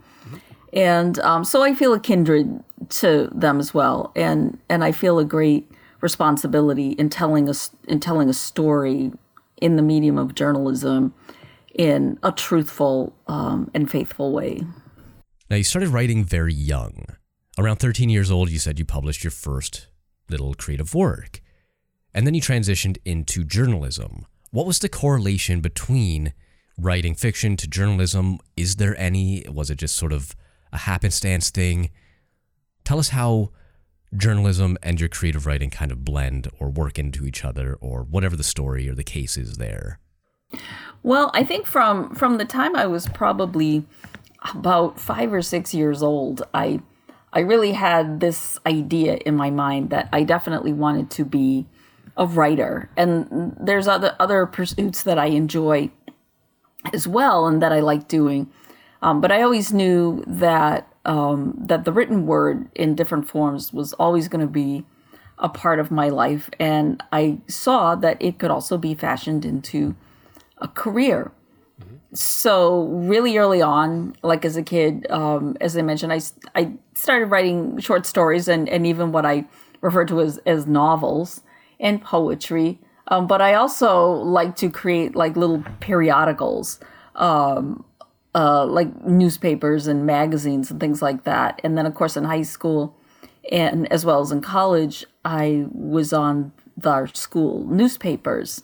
and 0.73 1.17
um, 1.19 1.43
so 1.43 1.63
I 1.63 1.73
feel 1.73 1.93
a 1.93 2.00
kindred 2.00 2.63
to 2.89 3.30
them 3.34 3.60
as 3.60 3.73
well, 3.73 4.12
and 4.15 4.60
and 4.69 4.84
I 4.84 4.91
feel 4.91 5.17
a 5.19 5.26
great 5.26 5.71
responsibility 6.02 6.91
in 6.91 7.10
telling 7.10 7.50
us 7.50 7.71
in 7.88 8.00
telling 8.00 8.30
a 8.30 8.34
story 8.34 9.12
in 9.62 9.76
the 9.76 9.82
medium 9.82 10.17
of 10.17 10.36
journalism 10.36 11.13
in 11.73 12.19
a 12.23 12.32
truthful 12.32 13.15
um, 13.28 13.71
and 13.73 13.89
faithful 13.89 14.32
way. 14.32 14.62
Now, 15.50 15.56
you 15.56 15.63
started 15.63 15.89
writing 15.89 16.26
very 16.26 16.54
young. 16.54 17.06
Around 17.60 17.78
13 17.78 18.10
years 18.10 18.30
old, 18.30 18.52
you 18.52 18.60
said 18.60 18.78
you 18.78 18.86
published 18.86 19.24
your 19.24 19.32
first 19.32 19.88
little 20.30 20.54
creative 20.54 20.93
work. 20.93 21.41
And 22.13 22.28
then 22.28 22.36
you 22.36 22.41
transitioned 22.41 22.98
into 23.04 23.43
journalism. 23.43 24.28
What 24.52 24.67
was 24.67 24.78
the 24.78 24.89
correlation 24.89 25.60
between 25.60 26.34
writing 26.78 27.15
fiction 27.15 27.58
to 27.58 27.67
journalism? 27.67 28.38
Is 28.56 28.76
there 28.76 28.96
any? 29.00 29.43
Was 29.52 29.72
it 29.72 29.80
just 29.80 29.96
sort 29.96 30.13
of 30.13 30.36
a 30.72 30.78
happenstance 30.78 31.50
thing? 31.50 31.89
Tell 32.84 33.00
us 33.00 33.10
how 33.10 33.50
journalism 34.15 34.78
and 34.84 35.00
your 35.00 35.10
creative 35.10 35.48
writing 35.48 35.72
kind 35.72 35.91
of 35.91 36.06
blend 36.06 36.48
or 36.60 36.70
work 36.70 37.00
into 37.00 37.26
each 37.26 37.43
other 37.43 37.74
or 37.82 38.04
whatever 38.04 38.36
the 38.36 38.43
story 38.43 38.88
or 38.88 38.93
the 38.93 39.04
case 39.04 39.36
is 39.36 39.58
there. 39.58 40.00
Well, 41.02 41.32
I 41.34 41.43
think 41.43 41.65
from 41.65 42.13
from 42.13 42.38
the 42.38 42.46
time 42.46 42.76
I 42.76 42.86
was 42.86 43.08
probably 43.10 43.84
about 44.54 45.00
five 45.00 45.34
or 45.34 45.41
six 45.41 45.74
years 45.74 46.04
old, 46.04 46.43
I 46.54 46.82
I 47.38 47.41
really 47.41 47.73
had 47.73 48.19
this 48.19 48.58
idea 48.65 49.19
in 49.23 49.36
my 49.36 49.52
mind 49.52 49.91
that 49.91 50.10
I 50.12 50.23
definitely 50.23 50.73
wanted 50.73 51.12
to 51.12 51.23
be 51.23 51.67
a 52.17 52.26
writer. 52.26 52.89
And 52.97 53.56
there's 53.62 53.88
other 53.88 54.15
other 54.19 54.47
pursuits 54.47 55.04
that 55.04 55.19
I 55.19 55.28
enjoy 55.28 55.91
as 56.91 57.08
well 57.08 57.45
and 57.45 57.62
that 57.62 57.71
I 57.71 57.80
like 57.80 58.08
doing. 58.08 58.50
Um, 59.04 59.21
but 59.21 59.32
I 59.32 59.43
always 59.43 59.71
knew 59.71 60.23
that 60.26 60.91
um, 61.06 61.54
that 61.60 61.86
the 61.86 61.91
written 61.91 62.26
word 62.26 62.69
in 62.73 62.95
different 62.95 63.30
forms 63.30 63.71
was 63.71 63.93
always 63.93 64.28
going 64.28 64.41
to 64.41 64.52
be 64.52 64.84
a 65.38 65.47
part 65.47 65.78
of 65.78 65.91
my 65.91 66.10
life, 66.10 66.50
and 66.60 67.04
I 67.12 67.38
saw 67.47 67.93
that 67.93 68.19
it 68.19 68.39
could 68.39 68.50
also 68.50 68.80
be 68.80 68.95
fashioned 68.95 69.45
into 69.45 69.95
a 70.58 70.67
career. 70.67 71.32
So 72.17 72.86
really 72.86 73.38
early 73.38 73.62
on, 73.62 74.15
like 74.23 74.43
as 74.43 74.58
a 74.58 74.63
kid, 74.63 75.06
um, 75.12 75.56
as 75.62 75.77
I 75.77 75.84
mentioned, 75.84 76.12
I, 76.12 76.21
I 76.56 76.73
started 76.95 77.27
writing 77.27 77.77
short 77.80 78.08
stories 78.08 78.47
and, 78.47 78.67
and 78.67 78.88
even 78.88 79.12
what 79.12 79.23
I 79.23 79.45
refer 79.82 80.03
to 80.06 80.21
as, 80.21 80.39
as 80.39 80.65
novels 80.65 81.41
and 81.80 82.01
poetry. 82.01 82.80
Um, 83.10 83.27
but 83.27 83.39
I 83.39 83.53
also 83.53 84.10
like 84.13 84.56
to 84.56 84.69
create 84.71 85.15
like 85.15 85.38
little 85.38 85.63
periodicals, 85.80 86.80
um, 87.15 87.86
uh, 88.34 88.65
like 88.65 89.06
newspapers 89.06 89.86
and 89.86 90.08
magazines 90.08 90.71
and 90.71 90.80
things 90.80 91.03
like 91.03 91.23
that. 91.23 91.62
And 91.63 91.77
then, 91.77 91.86
of 91.86 91.93
course, 91.93 92.17
in 92.17 92.23
high 92.23 92.41
school 92.41 92.97
and 93.51 93.89
as 93.91 94.06
well 94.06 94.21
as 94.21 94.32
in 94.32 94.41
college, 94.41 95.06
I 95.23 95.67
was 95.71 96.13
on 96.13 96.51
our 96.84 97.06
school 97.08 97.63
newspapers. 97.67 98.63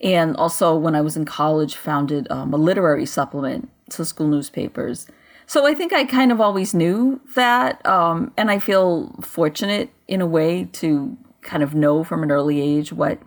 And 0.00 0.36
also, 0.36 0.76
when 0.76 0.94
I 0.94 1.00
was 1.00 1.16
in 1.16 1.24
college, 1.24 1.74
founded 1.74 2.30
um, 2.30 2.54
a 2.54 2.56
literary 2.56 3.06
supplement 3.06 3.68
to 3.90 4.04
school 4.04 4.28
newspapers. 4.28 5.06
So 5.46 5.66
I 5.66 5.74
think 5.74 5.92
I 5.92 6.04
kind 6.04 6.30
of 6.30 6.40
always 6.40 6.74
knew 6.74 7.20
that, 7.34 7.84
um, 7.86 8.32
and 8.36 8.50
I 8.50 8.58
feel 8.58 9.14
fortunate 9.22 9.90
in 10.06 10.20
a 10.20 10.26
way 10.26 10.64
to 10.74 11.16
kind 11.40 11.62
of 11.62 11.74
know 11.74 12.04
from 12.04 12.22
an 12.22 12.30
early 12.30 12.60
age 12.60 12.92
what 12.92 13.18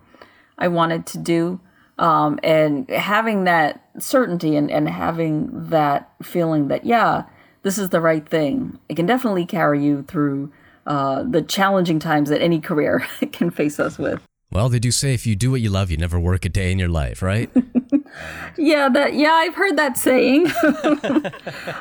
I 0.56 0.68
wanted 0.68 1.04
to 1.06 1.18
do. 1.18 1.60
Um, 1.98 2.38
and 2.42 2.88
having 2.88 3.44
that 3.44 3.84
certainty 3.98 4.56
and, 4.56 4.70
and 4.70 4.88
having 4.88 5.68
that 5.68 6.10
feeling 6.22 6.68
that, 6.68 6.86
yeah, 6.86 7.24
this 7.62 7.76
is 7.76 7.90
the 7.90 8.00
right 8.00 8.26
thing, 8.26 8.78
it 8.88 8.94
can 8.94 9.06
definitely 9.06 9.44
carry 9.44 9.84
you 9.84 10.02
through 10.02 10.52
uh, 10.86 11.22
the 11.22 11.42
challenging 11.42 11.98
times 11.98 12.28
that 12.28 12.40
any 12.40 12.60
career 12.60 13.06
can 13.32 13.50
face 13.50 13.78
us 13.78 13.98
with. 13.98 14.20
Well, 14.52 14.68
they 14.68 14.78
do 14.78 14.90
say 14.90 15.14
if 15.14 15.26
you 15.26 15.34
do 15.34 15.50
what 15.50 15.62
you 15.62 15.70
love, 15.70 15.90
you 15.90 15.96
never 15.96 16.20
work 16.20 16.44
a 16.44 16.50
day 16.50 16.70
in 16.70 16.78
your 16.78 16.90
life, 16.90 17.22
right? 17.22 17.50
Yeah, 18.58 18.90
that 18.90 19.14
yeah, 19.14 19.32
I've 19.32 19.54
heard 19.54 19.76
that 19.78 19.96
saying. 19.96 20.46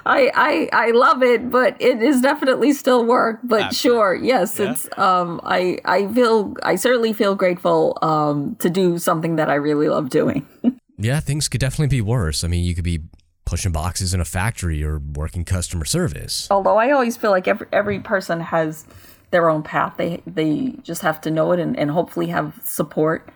I 0.06 0.32
I 0.34 0.70
I 0.72 0.92
love 0.92 1.22
it, 1.22 1.50
but 1.50 1.76
it 1.80 2.02
is 2.02 2.22
definitely 2.22 2.72
still 2.72 3.06
work. 3.06 3.40
But 3.44 3.76
sure, 3.76 4.16
yes, 4.16 4.60
it's 4.60 4.88
um 4.98 5.42
I 5.44 5.80
I 5.84 6.08
feel 6.08 6.56
I 6.64 6.76
certainly 6.76 7.12
feel 7.12 7.36
grateful 7.36 7.98
um 8.02 8.56
to 8.60 8.70
do 8.70 8.98
something 8.98 9.36
that 9.36 9.50
I 9.50 9.56
really 9.56 9.90
love 9.90 10.10
doing. 10.10 10.48
yeah, 10.98 11.20
things 11.20 11.50
could 11.50 11.60
definitely 11.60 11.88
be 11.88 12.02
worse. 12.02 12.44
I 12.44 12.48
mean, 12.48 12.64
you 12.64 12.74
could 12.76 12.86
be 12.86 13.02
pushing 13.46 13.74
boxes 13.74 14.14
in 14.14 14.22
a 14.22 14.26
factory 14.26 14.82
or 14.84 15.00
working 15.00 15.44
customer 15.44 15.84
service. 15.84 16.48
Although 16.50 16.78
I 16.78 16.92
always 16.92 17.18
feel 17.18 17.32
like 17.32 17.48
every 17.48 17.68
every 17.74 18.00
person 18.00 18.40
has 18.40 18.86
their 19.32 19.50
own 19.50 19.64
path. 19.64 19.96
They 19.98 20.22
they 20.28 20.76
just 20.84 21.02
have 21.02 21.20
to 21.22 21.32
know 21.32 21.52
it 21.52 21.60
and, 21.60 21.78
and 21.78 21.92
hopefully 21.92 22.28
have 22.28 22.60
support, 22.64 23.30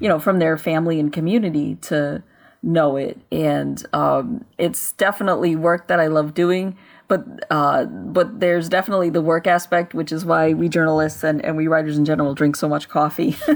you 0.00 0.08
know, 0.08 0.18
from 0.18 0.38
their 0.38 0.56
family 0.56 1.00
and 1.00 1.12
community 1.12 1.76
to 1.82 2.22
know 2.62 2.96
it. 2.96 3.20
And 3.30 3.84
um, 3.92 4.44
it's 4.58 4.92
definitely 4.92 5.56
work 5.56 5.88
that 5.88 6.00
I 6.00 6.06
love 6.08 6.34
doing. 6.34 6.76
But 7.08 7.24
uh, 7.50 7.86
but 7.86 8.40
there's 8.40 8.68
definitely 8.68 9.08
the 9.08 9.22
work 9.22 9.46
aspect, 9.46 9.94
which 9.94 10.12
is 10.12 10.26
why 10.26 10.52
we 10.52 10.68
journalists 10.68 11.24
and, 11.24 11.42
and 11.42 11.56
we 11.56 11.66
writers 11.66 11.96
in 11.96 12.04
general 12.04 12.34
drink 12.34 12.54
so 12.54 12.68
much 12.68 12.90
coffee. 12.90 13.34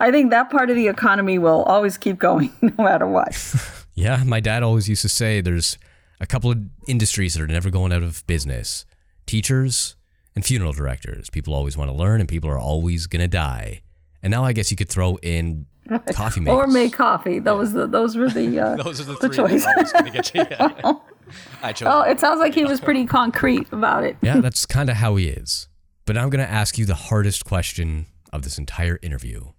I 0.00 0.10
think 0.10 0.30
that 0.30 0.50
part 0.50 0.70
of 0.70 0.76
the 0.76 0.88
economy 0.88 1.38
will 1.38 1.62
always 1.62 1.96
keep 1.96 2.18
going 2.18 2.52
no 2.62 2.84
matter 2.84 3.06
what. 3.06 3.34
Yeah, 3.96 4.24
my 4.24 4.40
dad 4.40 4.64
always 4.64 4.88
used 4.88 5.02
to 5.02 5.08
say 5.08 5.40
there's 5.40 5.78
a 6.18 6.26
couple 6.26 6.50
of 6.50 6.58
industries 6.88 7.34
that 7.34 7.42
are 7.44 7.46
never 7.46 7.70
going 7.70 7.92
out 7.92 8.02
of 8.02 8.26
business 8.26 8.84
teachers 9.24 9.94
and 10.34 10.44
funeral 10.44 10.72
directors. 10.72 11.30
People 11.30 11.54
always 11.54 11.76
want 11.76 11.90
to 11.90 11.96
learn 11.96 12.20
and 12.20 12.28
people 12.28 12.50
are 12.50 12.58
always 12.58 13.06
going 13.06 13.22
to 13.22 13.28
die. 13.28 13.82
And 14.22 14.30
now 14.30 14.44
I 14.44 14.52
guess 14.52 14.70
you 14.70 14.76
could 14.76 14.88
throw 14.88 15.16
in 15.22 15.66
coffee 16.12 16.40
makers. 16.40 16.56
or 16.56 16.66
make 16.66 16.92
coffee. 16.94 17.38
That 17.38 17.56
was 17.56 17.72
the 17.72 17.86
those 17.86 18.16
were 18.16 18.28
the 18.30 18.58
uh, 18.60 18.76
Those 18.76 19.00
are 19.00 19.04
the, 19.04 19.12
the 19.14 19.28
three 19.28 19.36
choice. 19.36 19.64
that 19.64 19.70
are 19.70 19.74
always 19.76 19.92
going 19.92 20.04
to 20.06 20.10
get 20.10 20.34
you. 20.34 20.46
Yeah. 20.50 20.92
I 21.62 21.72
chose. 21.72 21.88
Oh, 21.90 22.02
it 22.02 22.20
sounds 22.20 22.38
like 22.40 22.54
he 22.54 22.64
was 22.64 22.80
pretty 22.80 23.06
concrete 23.06 23.66
about 23.72 24.04
it. 24.04 24.16
yeah, 24.22 24.40
that's 24.40 24.66
kind 24.66 24.90
of 24.90 24.96
how 24.96 25.16
he 25.16 25.28
is. 25.28 25.68
But 26.06 26.16
now 26.16 26.22
I'm 26.24 26.30
going 26.30 26.44
to 26.44 26.50
ask 26.52 26.76
you 26.76 26.84
the 26.84 26.94
hardest 26.94 27.44
question 27.46 28.06
of 28.32 28.42
this 28.42 28.58
entire 28.58 28.98
interview. 29.02 29.52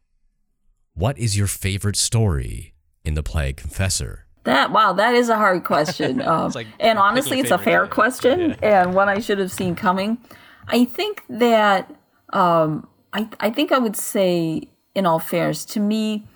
What 0.93 1.17
is 1.17 1.37
your 1.37 1.47
favorite 1.47 1.95
story 1.95 2.75
in 3.03 3.15
The 3.15 3.23
Plague 3.23 3.57
Confessor? 3.57 4.25
That 4.43 4.71
wow, 4.71 4.93
that 4.93 5.15
is 5.15 5.29
a 5.29 5.35
hard 5.35 5.63
question. 5.63 6.21
Um, 6.21 6.51
like 6.51 6.67
and 6.79 6.99
honestly, 6.99 7.39
it's 7.39 7.49
a 7.51 7.57
fair 7.57 7.79
color. 7.79 7.87
question 7.87 8.55
and 8.61 8.93
one 8.93 9.09
I 9.09 9.19
should 9.19 9.39
have 9.39 9.51
seen 9.51 9.75
coming. 9.75 10.19
I 10.67 10.85
think 10.85 11.23
that 11.29 11.93
um, 12.31 12.87
I 13.13 13.29
I 13.39 13.49
think 13.49 13.71
I 13.71 13.77
would 13.77 13.95
say, 13.95 14.69
in 14.93 15.05
all 15.05 15.19
fairness, 15.19 15.65
to 15.65 15.79
me, 15.79 16.27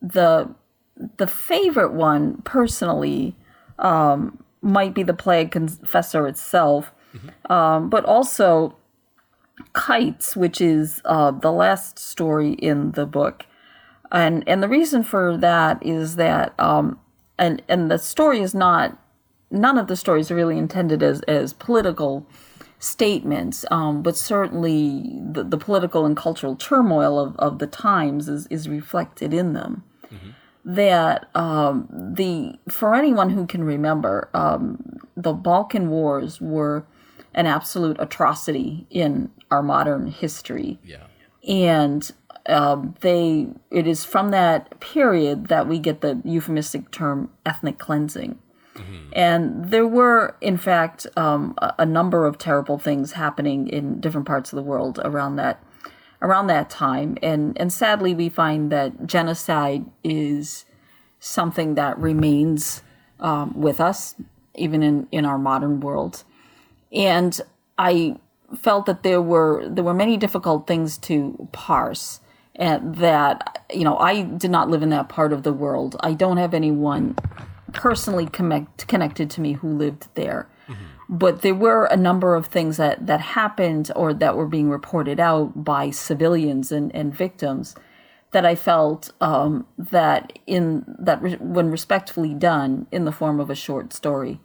the 0.00 0.54
the 1.16 1.26
favorite 1.26 1.92
one 1.92 2.42
personally 2.42 3.36
um, 3.78 4.42
might 4.62 4.94
be 4.94 5.02
the 5.02 5.14
plague 5.14 5.50
confessor 5.50 6.26
itself, 6.26 6.92
um, 7.50 7.90
but 7.90 8.04
also 8.04 8.76
kites, 9.72 10.36
which 10.36 10.60
is 10.60 11.00
uh, 11.04 11.30
the 11.30 11.52
last 11.52 11.98
story 11.98 12.52
in 12.52 12.92
the 12.92 13.06
book, 13.06 13.46
and 14.12 14.44
and 14.46 14.62
the 14.62 14.68
reason 14.68 15.02
for 15.02 15.36
that 15.36 15.84
is 15.84 16.16
that 16.16 16.58
um, 16.58 16.98
and 17.38 17.62
and 17.68 17.90
the 17.90 17.98
story 17.98 18.40
is 18.40 18.54
not 18.54 18.98
none 19.50 19.78
of 19.78 19.86
the 19.86 19.96
stories 19.96 20.30
are 20.30 20.36
really 20.36 20.58
intended 20.58 21.02
as 21.02 21.20
as 21.22 21.52
political 21.52 22.26
statements, 22.84 23.64
um, 23.70 24.02
but 24.02 24.16
certainly 24.16 25.18
the, 25.32 25.42
the 25.42 25.56
political 25.56 26.04
and 26.04 26.16
cultural 26.16 26.54
turmoil 26.54 27.18
of, 27.18 27.34
of 27.36 27.58
the 27.58 27.66
times 27.66 28.28
is, 28.28 28.46
is 28.48 28.68
reflected 28.68 29.32
in 29.32 29.52
them. 29.54 29.82
That 30.66 31.28
um, 31.34 31.88
the 31.90 32.54
for 32.70 32.94
anyone 32.94 33.28
who 33.30 33.46
can 33.46 33.64
remember, 33.64 34.30
um, 34.32 34.98
the 35.14 35.34
Balkan 35.34 35.90
Wars 35.90 36.40
were 36.40 36.86
an 37.34 37.44
absolute 37.46 37.98
atrocity 38.00 38.86
in 38.88 39.30
our 39.50 39.62
modern 39.62 40.06
history 40.06 40.78
Yeah. 40.82 41.04
and 41.46 42.10
um, 42.46 42.94
they 43.00 43.48
it 43.70 43.86
is 43.86 44.04
from 44.06 44.30
that 44.30 44.80
period 44.80 45.48
that 45.48 45.66
we 45.68 45.78
get 45.78 46.00
the 46.00 46.22
euphemistic 46.24 46.90
term 46.90 47.30
ethnic 47.44 47.76
cleansing 47.78 48.38
and 49.12 49.70
there 49.70 49.86
were 49.86 50.36
in 50.40 50.56
fact 50.56 51.06
um, 51.16 51.54
a, 51.58 51.74
a 51.80 51.86
number 51.86 52.26
of 52.26 52.38
terrible 52.38 52.78
things 52.78 53.12
happening 53.12 53.68
in 53.68 54.00
different 54.00 54.26
parts 54.26 54.52
of 54.52 54.56
the 54.56 54.62
world 54.62 55.00
around 55.04 55.36
that 55.36 55.62
around 56.22 56.46
that 56.46 56.68
time 56.70 57.16
and 57.22 57.56
and 57.60 57.72
sadly 57.72 58.14
we 58.14 58.28
find 58.28 58.72
that 58.72 59.06
genocide 59.06 59.84
is 60.02 60.64
something 61.20 61.74
that 61.74 61.98
remains 61.98 62.82
um, 63.20 63.52
with 63.60 63.80
us 63.80 64.14
even 64.56 64.82
in 64.82 65.06
in 65.12 65.24
our 65.24 65.38
modern 65.38 65.80
world 65.80 66.24
and 66.92 67.40
I 67.78 68.16
felt 68.56 68.86
that 68.86 69.02
there 69.02 69.20
were 69.20 69.68
there 69.68 69.84
were 69.84 69.94
many 69.94 70.16
difficult 70.16 70.66
things 70.66 70.96
to 70.98 71.48
parse 71.52 72.20
and 72.54 72.94
that 72.96 73.64
you 73.72 73.84
know 73.84 73.98
I 73.98 74.22
did 74.22 74.50
not 74.50 74.70
live 74.70 74.82
in 74.82 74.90
that 74.90 75.08
part 75.08 75.32
of 75.32 75.42
the 75.42 75.52
world. 75.52 75.96
I 76.00 76.14
don't 76.14 76.36
have 76.36 76.54
anyone 76.54 77.16
personally 77.74 78.26
connect, 78.26 78.86
connected 78.88 79.30
to 79.30 79.40
me 79.40 79.54
who 79.54 79.68
lived 79.68 80.08
there. 80.14 80.48
But 81.08 81.42
there 81.42 81.54
were 81.54 81.84
a 81.84 81.96
number 81.96 82.34
of 82.34 82.46
things 82.46 82.78
that, 82.78 83.06
that 83.06 83.20
happened 83.20 83.90
or 83.94 84.14
that 84.14 84.36
were 84.36 84.46
being 84.46 84.70
reported 84.70 85.20
out 85.20 85.64
by 85.64 85.90
civilians 85.90 86.72
and, 86.72 86.94
and 86.94 87.14
victims 87.14 87.76
that 88.32 88.46
I 88.46 88.54
felt 88.54 89.12
um, 89.20 89.66
that 89.76 90.38
in 90.46 90.84
that 90.98 91.22
re- 91.22 91.36
when 91.36 91.70
respectfully 91.70 92.34
done 92.34 92.86
in 92.90 93.04
the 93.04 93.12
form 93.12 93.38
of 93.38 93.50
a 93.50 93.54
short 93.54 93.92
story 93.92 94.40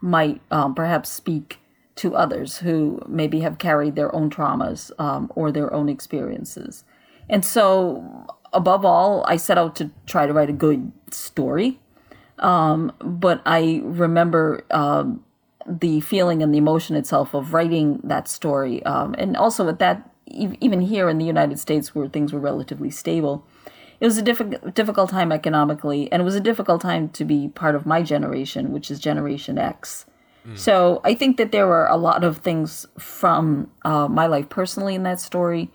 might 0.00 0.40
um, 0.50 0.74
perhaps 0.74 1.08
speak 1.10 1.58
to 1.96 2.14
others 2.14 2.58
who 2.58 3.00
maybe 3.08 3.40
have 3.40 3.58
carried 3.58 3.96
their 3.96 4.14
own 4.14 4.30
traumas 4.30 4.92
um, 5.00 5.32
or 5.34 5.50
their 5.50 5.72
own 5.72 5.88
experiences. 5.88 6.84
And 7.28 7.44
so, 7.44 8.26
above 8.52 8.84
all, 8.84 9.24
I 9.26 9.36
set 9.36 9.58
out 9.58 9.74
to 9.76 9.90
try 10.06 10.26
to 10.26 10.32
write 10.32 10.50
a 10.50 10.52
good 10.52 10.92
story. 11.10 11.80
Um, 12.38 12.92
but 13.00 13.40
I 13.46 13.80
remember 13.84 14.64
um, 14.70 15.24
the 15.66 16.00
feeling 16.00 16.42
and 16.42 16.52
the 16.52 16.58
emotion 16.58 16.96
itself 16.96 17.34
of 17.34 17.54
writing 17.54 18.00
that 18.04 18.28
story. 18.28 18.82
Um, 18.84 19.14
and 19.18 19.36
also, 19.36 19.68
at 19.68 19.78
that, 19.78 20.10
even 20.26 20.80
here 20.80 21.08
in 21.08 21.18
the 21.18 21.24
United 21.24 21.58
States, 21.58 21.94
where 21.94 22.08
things 22.08 22.32
were 22.32 22.40
relatively 22.40 22.90
stable, 22.90 23.44
it 24.00 24.04
was 24.04 24.18
a 24.18 24.22
difficult 24.22 24.74
difficult 24.74 25.10
time 25.10 25.32
economically, 25.32 26.10
and 26.12 26.20
it 26.20 26.24
was 26.24 26.34
a 26.34 26.40
difficult 26.40 26.82
time 26.82 27.08
to 27.10 27.24
be 27.24 27.48
part 27.48 27.74
of 27.74 27.86
my 27.86 28.02
generation, 28.02 28.72
which 28.72 28.90
is 28.90 29.00
Generation 29.00 29.58
X. 29.58 30.06
So 30.54 31.00
I 31.02 31.14
think 31.14 31.38
that 31.38 31.50
there 31.50 31.66
were 31.66 31.86
a 31.86 31.96
lot 31.96 32.22
of 32.22 32.38
things 32.38 32.86
from 32.96 33.68
uh, 33.84 34.06
my 34.06 34.28
life 34.28 34.48
personally 34.48 34.94
in 34.94 35.02
that 35.02 35.18
story, 35.18 35.70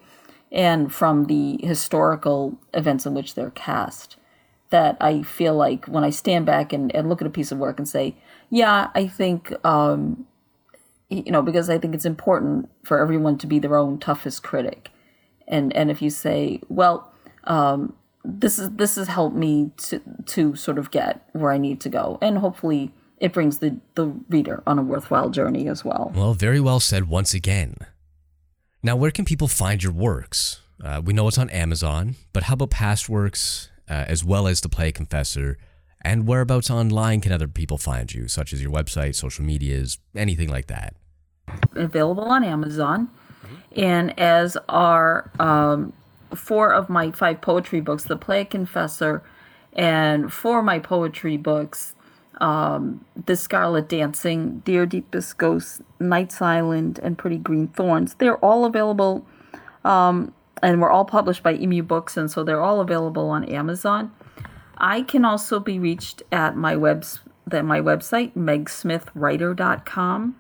and 0.49 0.93
from 0.93 1.25
the 1.25 1.59
historical 1.61 2.57
events 2.73 3.05
in 3.05 3.13
which 3.13 3.35
they're 3.35 3.51
cast, 3.51 4.15
that 4.71 4.97
I 4.99 5.21
feel 5.21 5.55
like 5.55 5.85
when 5.85 6.03
I 6.03 6.09
stand 6.09 6.45
back 6.45 6.73
and, 6.73 6.93
and 6.95 7.07
look 7.07 7.21
at 7.21 7.27
a 7.27 7.31
piece 7.31 7.51
of 7.51 7.59
work 7.59 7.77
and 7.77 7.87
say, 7.87 8.15
yeah, 8.49 8.89
I 8.95 9.07
think, 9.07 9.53
um, 9.65 10.25
you 11.09 11.31
know, 11.31 11.41
because 11.41 11.69
I 11.69 11.77
think 11.77 11.93
it's 11.93 12.05
important 12.05 12.69
for 12.83 12.99
everyone 12.99 13.37
to 13.39 13.47
be 13.47 13.59
their 13.59 13.77
own 13.77 13.99
toughest 13.99 14.43
critic, 14.43 14.89
and 15.47 15.75
and 15.75 15.91
if 15.91 16.01
you 16.01 16.09
say, 16.09 16.61
well, 16.69 17.11
um, 17.43 17.93
this 18.23 18.57
is 18.57 18.69
this 18.71 18.95
has 18.95 19.07
helped 19.07 19.35
me 19.35 19.71
to 19.77 20.01
to 20.27 20.55
sort 20.55 20.77
of 20.77 20.89
get 20.89 21.27
where 21.33 21.51
I 21.51 21.57
need 21.57 21.81
to 21.81 21.89
go, 21.89 22.17
and 22.21 22.37
hopefully 22.37 22.93
it 23.17 23.33
brings 23.33 23.59
the 23.59 23.77
the 23.95 24.07
reader 24.29 24.63
on 24.65 24.79
a 24.79 24.83
worthwhile 24.83 25.29
journey 25.29 25.67
as 25.67 25.83
well. 25.83 26.13
Well, 26.15 26.33
very 26.33 26.61
well 26.61 26.79
said 26.79 27.09
once 27.09 27.33
again. 27.33 27.75
Now, 28.81 28.95
where 28.95 29.11
can 29.11 29.25
people 29.25 29.47
find 29.47 29.83
your 29.83 29.93
works? 29.93 30.61
Uh, 30.83 31.01
we 31.03 31.13
know 31.13 31.27
it's 31.27 31.37
on 31.37 31.49
Amazon, 31.49 32.15
but 32.33 32.43
how 32.43 32.53
about 32.53 32.71
past 32.71 33.09
works 33.09 33.70
uh, 33.91 34.05
as 34.07 34.23
well 34.23 34.47
as 34.47 34.61
The 34.61 34.69
Plague 34.69 34.95
Confessor? 34.95 35.57
And 36.03 36.27
whereabouts 36.27 36.71
online 36.71 37.21
can 37.21 37.31
other 37.31 37.47
people 37.47 37.77
find 37.77 38.11
you, 38.11 38.27
such 38.27 38.53
as 38.53 38.61
your 38.63 38.71
website, 38.71 39.13
social 39.13 39.45
medias, 39.45 39.99
anything 40.15 40.49
like 40.49 40.67
that? 40.67 40.95
available 41.75 42.23
on 42.23 42.43
Amazon, 42.43 43.09
and 43.75 44.17
as 44.19 44.57
are 44.69 45.31
um, 45.39 45.93
four 46.35 46.73
of 46.73 46.89
my 46.89 47.11
five 47.11 47.41
poetry 47.41 47.81
books, 47.81 48.03
The 48.03 48.17
Plague 48.17 48.49
Confessor, 48.49 49.23
and 49.73 50.31
four 50.31 50.59
of 50.59 50.65
my 50.65 50.79
poetry 50.79 51.37
books, 51.37 51.95
um, 52.39 53.05
The 53.25 53.35
Scarlet 53.35 53.89
Dancing, 53.89 54.59
Dear 54.59 54.85
Deepest 54.85 55.37
Ghost, 55.37 55.81
Night's 55.99 56.41
Island, 56.41 56.99
and 57.01 57.17
Pretty 57.17 57.37
Green 57.37 57.67
Thorns. 57.67 58.15
They're 58.15 58.37
all 58.37 58.65
available, 58.65 59.25
um, 59.83 60.33
and 60.61 60.81
we're 60.81 60.91
all 60.91 61.05
published 61.05 61.43
by 61.43 61.55
Emu 61.55 61.83
Books, 61.83 62.17
and 62.17 62.31
so 62.31 62.43
they're 62.43 62.61
all 62.61 62.81
available 62.81 63.29
on 63.29 63.43
Amazon. 63.45 64.11
I 64.77 65.03
can 65.03 65.23
also 65.25 65.59
be 65.59 65.79
reached 65.79 66.23
at 66.31 66.55
my 66.55 66.75
webs 66.75 67.19
that 67.45 67.65
my 67.65 67.81
website 67.81 68.33
megsmithwriter.com 68.35 70.35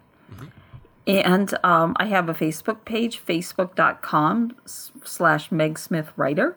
and 1.07 1.53
um, 1.63 1.95
I 1.99 2.05
have 2.05 2.29
a 2.29 2.33
Facebook 2.33 2.85
page, 2.85 3.23
facebook.com 3.25 4.55
slash 4.65 5.49
megsmithwriter. 5.49 6.55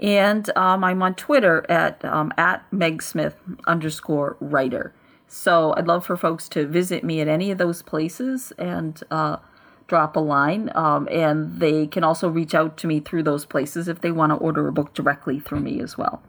And 0.00 0.50
um, 0.56 0.84
I'm 0.84 1.02
on 1.02 1.14
Twitter 1.14 1.64
at, 1.70 2.04
um, 2.04 2.32
at 2.36 2.70
megsmith 2.70 3.34
underscore 3.66 4.36
writer. 4.40 4.94
So 5.26 5.74
I'd 5.76 5.86
love 5.86 6.04
for 6.04 6.16
folks 6.16 6.48
to 6.50 6.66
visit 6.66 7.02
me 7.02 7.20
at 7.20 7.28
any 7.28 7.50
of 7.50 7.58
those 7.58 7.82
places 7.82 8.52
and 8.58 9.02
uh, 9.10 9.38
drop 9.86 10.16
a 10.16 10.20
line. 10.20 10.70
Um, 10.74 11.08
and 11.10 11.60
they 11.60 11.86
can 11.86 12.04
also 12.04 12.28
reach 12.28 12.54
out 12.54 12.76
to 12.78 12.86
me 12.86 13.00
through 13.00 13.22
those 13.22 13.44
places 13.44 13.88
if 13.88 14.00
they 14.00 14.10
want 14.10 14.30
to 14.30 14.36
order 14.36 14.66
a 14.68 14.72
book 14.72 14.94
directly 14.94 15.40
through 15.40 15.60
me 15.60 15.80
as 15.80 15.96
well. 15.96 16.22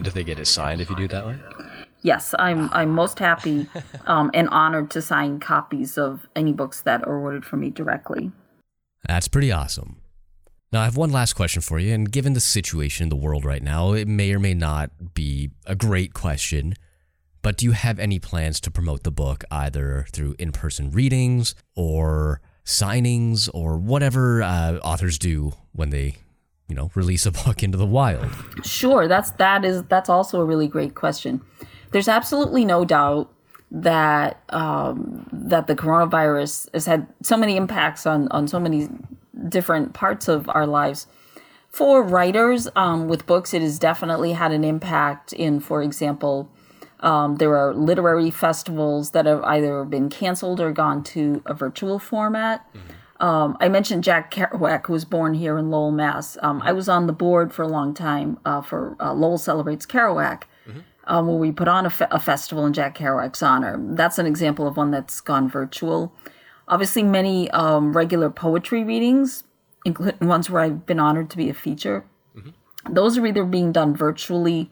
Do 0.00 0.10
they 0.10 0.24
get 0.24 0.38
it 0.38 0.46
signed 0.46 0.80
if 0.80 0.88
you 0.90 0.96
do 0.96 1.04
it 1.04 1.10
that 1.10 1.26
way? 1.26 1.38
Yes, 2.02 2.34
I'm 2.38 2.68
I'm 2.72 2.90
most 2.90 3.18
happy 3.18 3.66
um, 4.06 4.30
and 4.34 4.48
honored 4.50 4.90
to 4.90 5.02
sign 5.02 5.40
copies 5.40 5.96
of 5.96 6.26
any 6.36 6.52
books 6.52 6.82
that 6.82 7.06
are 7.06 7.16
ordered 7.16 7.44
from 7.44 7.60
me 7.60 7.70
directly. 7.70 8.30
That's 9.06 9.28
pretty 9.28 9.50
awesome. 9.50 9.96
Now, 10.72 10.80
I 10.80 10.84
have 10.84 10.96
one 10.96 11.12
last 11.12 11.34
question 11.34 11.62
for 11.62 11.78
you, 11.78 11.94
and 11.94 12.10
given 12.10 12.32
the 12.32 12.40
situation 12.40 13.04
in 13.04 13.08
the 13.08 13.16
world 13.16 13.44
right 13.44 13.62
now, 13.62 13.92
it 13.92 14.08
may 14.08 14.32
or 14.32 14.40
may 14.40 14.54
not 14.54 15.14
be 15.14 15.50
a 15.66 15.76
great 15.76 16.14
question, 16.14 16.74
but 17.40 17.56
do 17.56 17.66
you 17.66 17.72
have 17.72 17.98
any 17.98 18.18
plans 18.18 18.60
to 18.62 18.70
promote 18.70 19.04
the 19.04 19.12
book 19.12 19.44
either 19.50 20.06
through 20.10 20.34
in 20.38 20.50
person 20.50 20.90
readings 20.90 21.54
or 21.76 22.40
signings 22.64 23.48
or 23.52 23.76
whatever 23.76 24.42
uh, 24.42 24.78
authors 24.78 25.18
do 25.18 25.52
when 25.72 25.90
they, 25.90 26.16
you 26.68 26.74
know, 26.74 26.90
release 26.94 27.26
a 27.26 27.32
book 27.32 27.62
into 27.62 27.78
the 27.78 27.86
wild? 27.86 28.26
Sure, 28.64 29.08
that's 29.08 29.30
that 29.32 29.64
is 29.64 29.82
that's 29.84 30.08
also 30.08 30.40
a 30.40 30.44
really 30.44 30.68
great 30.68 30.94
question. 30.94 31.40
There's 31.90 32.08
absolutely 32.08 32.64
no 32.64 32.84
doubt 32.84 33.32
that 33.70 34.42
um, 34.50 35.28
that 35.32 35.66
the 35.66 35.74
coronavirus 35.74 36.68
has 36.72 36.86
had 36.86 37.06
so 37.22 37.36
many 37.36 37.56
impacts 37.56 38.06
on 38.06 38.28
on 38.28 38.48
so 38.48 38.58
many 38.58 38.88
different 39.48 39.92
parts 39.92 40.28
of 40.28 40.48
our 40.48 40.66
lives. 40.66 41.06
For 41.68 42.04
writers 42.04 42.68
um, 42.76 43.08
with 43.08 43.26
books, 43.26 43.52
it 43.52 43.60
has 43.60 43.80
definitely 43.80 44.32
had 44.32 44.52
an 44.52 44.62
impact. 44.62 45.32
In, 45.32 45.58
for 45.58 45.82
example, 45.82 46.48
um, 47.04 47.36
there 47.36 47.56
are 47.56 47.74
literary 47.74 48.30
festivals 48.30 49.10
that 49.10 49.26
have 49.26 49.42
either 49.44 49.84
been 49.84 50.08
canceled 50.08 50.58
or 50.60 50.72
gone 50.72 51.02
to 51.04 51.42
a 51.46 51.54
virtual 51.54 51.98
format. 51.98 52.66
Um, 53.20 53.56
I 53.60 53.68
mentioned 53.68 54.02
Jack 54.02 54.32
Kerouac, 54.34 54.86
who 54.86 54.92
was 54.94 55.04
born 55.04 55.34
here 55.34 55.56
in 55.56 55.70
Lowell, 55.70 55.92
Mass. 55.92 56.36
Um, 56.42 56.60
I 56.62 56.72
was 56.72 56.88
on 56.88 57.06
the 57.06 57.12
board 57.12 57.52
for 57.52 57.62
a 57.62 57.68
long 57.68 57.94
time 57.94 58.38
uh, 58.44 58.60
for 58.62 58.96
uh, 58.98 59.12
Lowell 59.14 59.38
Celebrates 59.38 59.86
Kerouac, 59.86 60.42
um, 61.06 61.26
where 61.28 61.36
we 61.36 61.52
put 61.52 61.68
on 61.68 61.86
a, 61.86 61.90
fe- 61.90 62.06
a 62.10 62.18
festival 62.18 62.66
in 62.66 62.72
Jack 62.72 62.96
Kerouac's 62.98 63.42
honor. 63.42 63.76
That's 63.78 64.18
an 64.18 64.26
example 64.26 64.66
of 64.66 64.76
one 64.76 64.90
that's 64.90 65.20
gone 65.20 65.48
virtual. 65.48 66.12
Obviously, 66.66 67.02
many 67.02 67.50
um, 67.50 67.94
regular 67.96 68.30
poetry 68.30 68.82
readings, 68.82 69.44
including 69.84 70.26
ones 70.26 70.48
where 70.50 70.62
I've 70.62 70.86
been 70.86 70.98
honored 70.98 71.28
to 71.30 71.36
be 71.36 71.48
a 71.50 71.54
feature, 71.54 72.04
those 72.90 73.16
are 73.18 73.26
either 73.26 73.44
being 73.44 73.70
done 73.72 73.94
virtually 73.94 74.70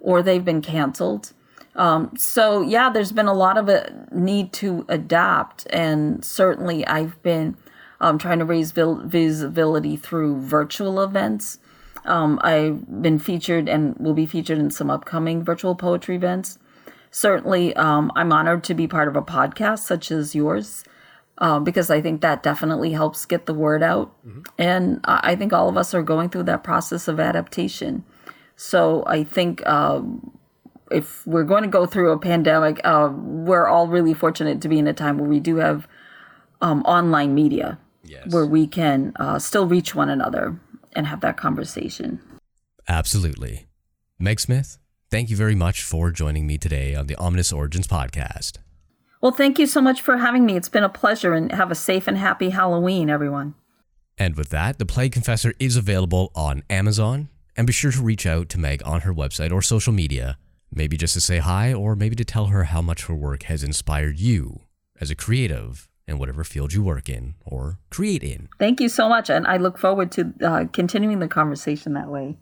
or 0.00 0.22
they've 0.22 0.44
been 0.44 0.60
canceled. 0.62 1.32
Um, 1.80 2.12
so 2.14 2.60
yeah, 2.60 2.90
there's 2.90 3.10
been 3.10 3.26
a 3.26 3.32
lot 3.32 3.56
of 3.56 3.70
a 3.70 3.90
need 4.12 4.52
to 4.54 4.84
adapt, 4.90 5.66
and 5.70 6.22
certainly 6.22 6.86
I've 6.86 7.20
been 7.22 7.56
um, 8.02 8.18
trying 8.18 8.38
to 8.40 8.44
raise 8.44 8.70
vil- 8.70 9.02
visibility 9.06 9.96
through 9.96 10.42
virtual 10.42 11.02
events. 11.02 11.58
Um, 12.04 12.38
I've 12.42 13.00
been 13.00 13.18
featured 13.18 13.66
and 13.66 13.96
will 13.96 14.12
be 14.12 14.26
featured 14.26 14.58
in 14.58 14.70
some 14.70 14.90
upcoming 14.90 15.42
virtual 15.42 15.74
poetry 15.74 16.16
events. 16.16 16.58
Certainly, 17.10 17.74
um, 17.76 18.12
I'm 18.14 18.30
honored 18.30 18.62
to 18.64 18.74
be 18.74 18.86
part 18.86 19.08
of 19.08 19.16
a 19.16 19.22
podcast 19.22 19.78
such 19.78 20.10
as 20.10 20.34
yours. 20.34 20.84
Uh, 21.38 21.58
because 21.58 21.88
I 21.88 22.02
think 22.02 22.20
that 22.20 22.42
definitely 22.42 22.92
helps 22.92 23.24
get 23.24 23.46
the 23.46 23.54
word 23.54 23.82
out. 23.82 24.14
And 24.58 25.00
I 25.04 25.32
I 25.32 25.36
think 25.36 25.54
all 25.54 25.70
of 25.70 25.78
us 25.78 25.94
are 25.94 26.02
going 26.02 26.28
through 26.28 26.42
that 26.42 26.62
process 26.62 27.08
of 27.08 27.18
adaptation. 27.18 28.04
So 28.56 29.02
I 29.06 29.24
think 29.24 29.66
um, 29.66 30.38
if 30.90 31.26
we're 31.26 31.44
going 31.44 31.62
to 31.62 31.68
go 31.68 31.86
through 31.86 32.10
a 32.12 32.18
pandemic, 32.18 32.80
uh, 32.84 33.10
we're 33.12 33.66
all 33.66 33.88
really 33.88 34.14
fortunate 34.14 34.60
to 34.62 34.68
be 34.68 34.78
in 34.78 34.86
a 34.86 34.92
time 34.92 35.18
where 35.18 35.28
we 35.28 35.40
do 35.40 35.56
have 35.56 35.86
um, 36.60 36.82
online 36.82 37.34
media 37.34 37.78
Yes. 38.02 38.32
where 38.32 38.46
we 38.46 38.66
can 38.66 39.12
uh, 39.16 39.38
still 39.38 39.66
reach 39.66 39.94
one 39.94 40.08
another 40.08 40.58
and 40.96 41.06
have 41.06 41.20
that 41.20 41.36
conversation. 41.36 42.20
Absolutely. 42.88 43.66
Meg 44.18 44.40
Smith, 44.40 44.78
thank 45.10 45.30
you 45.30 45.36
very 45.36 45.54
much 45.54 45.82
for 45.82 46.10
joining 46.10 46.46
me 46.46 46.58
today 46.58 46.94
on 46.94 47.06
the 47.06 47.14
Ominous 47.16 47.52
Origins 47.52 47.86
podcast. 47.86 48.58
Well, 49.20 49.32
thank 49.32 49.58
you 49.58 49.66
so 49.66 49.80
much 49.80 50.00
for 50.00 50.16
having 50.16 50.46
me. 50.46 50.56
It's 50.56 50.68
been 50.70 50.82
a 50.82 50.88
pleasure 50.88 51.34
and 51.34 51.52
have 51.52 51.70
a 51.70 51.74
safe 51.74 52.08
and 52.08 52.16
happy 52.16 52.50
Halloween, 52.50 53.10
everyone. 53.10 53.54
And 54.18 54.34
with 54.34 54.48
that, 54.48 54.78
The 54.78 54.86
Plague 54.86 55.12
Confessor 55.12 55.52
is 55.60 55.76
available 55.76 56.32
on 56.34 56.62
Amazon. 56.70 57.28
And 57.56 57.66
be 57.66 57.72
sure 57.72 57.92
to 57.92 58.02
reach 58.02 58.26
out 58.26 58.48
to 58.50 58.58
Meg 58.58 58.82
on 58.86 59.02
her 59.02 59.12
website 59.12 59.52
or 59.52 59.60
social 59.60 59.92
media, 59.92 60.38
maybe 60.72 60.96
just 60.96 61.14
to 61.14 61.20
say 61.20 61.38
hi 61.38 61.72
or 61.72 61.96
maybe 61.96 62.16
to 62.16 62.24
tell 62.24 62.46
her 62.46 62.64
how 62.64 62.82
much 62.82 63.06
her 63.06 63.14
work 63.14 63.44
has 63.44 63.62
inspired 63.62 64.18
you 64.18 64.62
as 65.00 65.10
a 65.10 65.14
creative 65.14 65.88
in 66.06 66.18
whatever 66.18 66.44
field 66.44 66.72
you 66.72 66.82
work 66.82 67.08
in 67.08 67.34
or 67.44 67.78
create 67.90 68.22
in. 68.22 68.48
Thank 68.58 68.80
you 68.80 68.88
so 68.88 69.08
much. 69.08 69.30
And 69.30 69.46
I 69.46 69.56
look 69.56 69.78
forward 69.78 70.10
to 70.12 70.32
uh, 70.42 70.64
continuing 70.72 71.20
the 71.20 71.28
conversation 71.28 71.94
that 71.94 72.08
way. 72.08 72.36